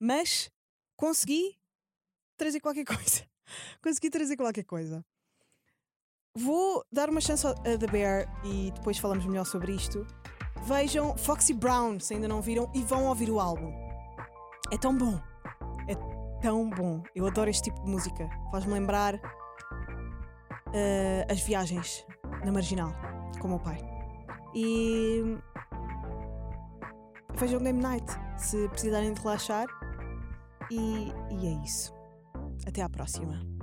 Mas 0.00 0.50
consegui 0.96 1.58
trazer 2.38 2.60
qualquer 2.60 2.84
coisa. 2.86 3.28
consegui 3.82 4.08
trazer 4.08 4.36
qualquer 4.36 4.64
coisa. 4.64 5.04
Vou 6.36 6.84
dar 6.92 7.10
uma 7.10 7.20
chance 7.20 7.46
a 7.46 7.54
The 7.54 7.86
Bear 7.86 8.40
e 8.44 8.70
depois 8.72 8.98
falamos 8.98 9.26
melhor 9.26 9.44
sobre 9.44 9.72
isto. 9.72 10.06
Vejam 10.64 11.16
Foxy 11.16 11.54
Brown, 11.54 11.98
se 11.98 12.14
ainda 12.14 12.28
não 12.28 12.40
viram, 12.40 12.70
e 12.74 12.82
vão 12.82 13.06
ouvir 13.06 13.30
o 13.30 13.40
álbum. 13.40 13.72
É 14.70 14.78
tão 14.78 14.96
bom. 14.96 15.20
É 15.88 15.94
tão 16.40 16.68
bom. 16.70 17.02
Eu 17.14 17.26
adoro 17.26 17.50
este 17.50 17.64
tipo 17.70 17.82
de 17.84 17.90
música. 17.90 18.28
Faz-me 18.50 18.72
lembrar 18.72 19.14
uh, 19.14 19.20
as 21.30 21.40
viagens 21.40 22.06
na 22.44 22.52
marginal 22.52 22.92
com 23.40 23.48
o 23.48 23.50
meu 23.50 23.60
pai. 23.60 23.78
E 24.54 25.38
vejam 27.34 27.60
Game 27.60 27.80
Night 27.80 28.06
se 28.36 28.68
precisarem 28.68 29.12
de 29.12 29.20
relaxar. 29.20 29.66
E, 30.70 31.12
e 31.30 31.46
é 31.46 31.64
isso. 31.64 31.94
Até 32.66 32.82
à 32.82 32.88
próxima. 32.88 33.57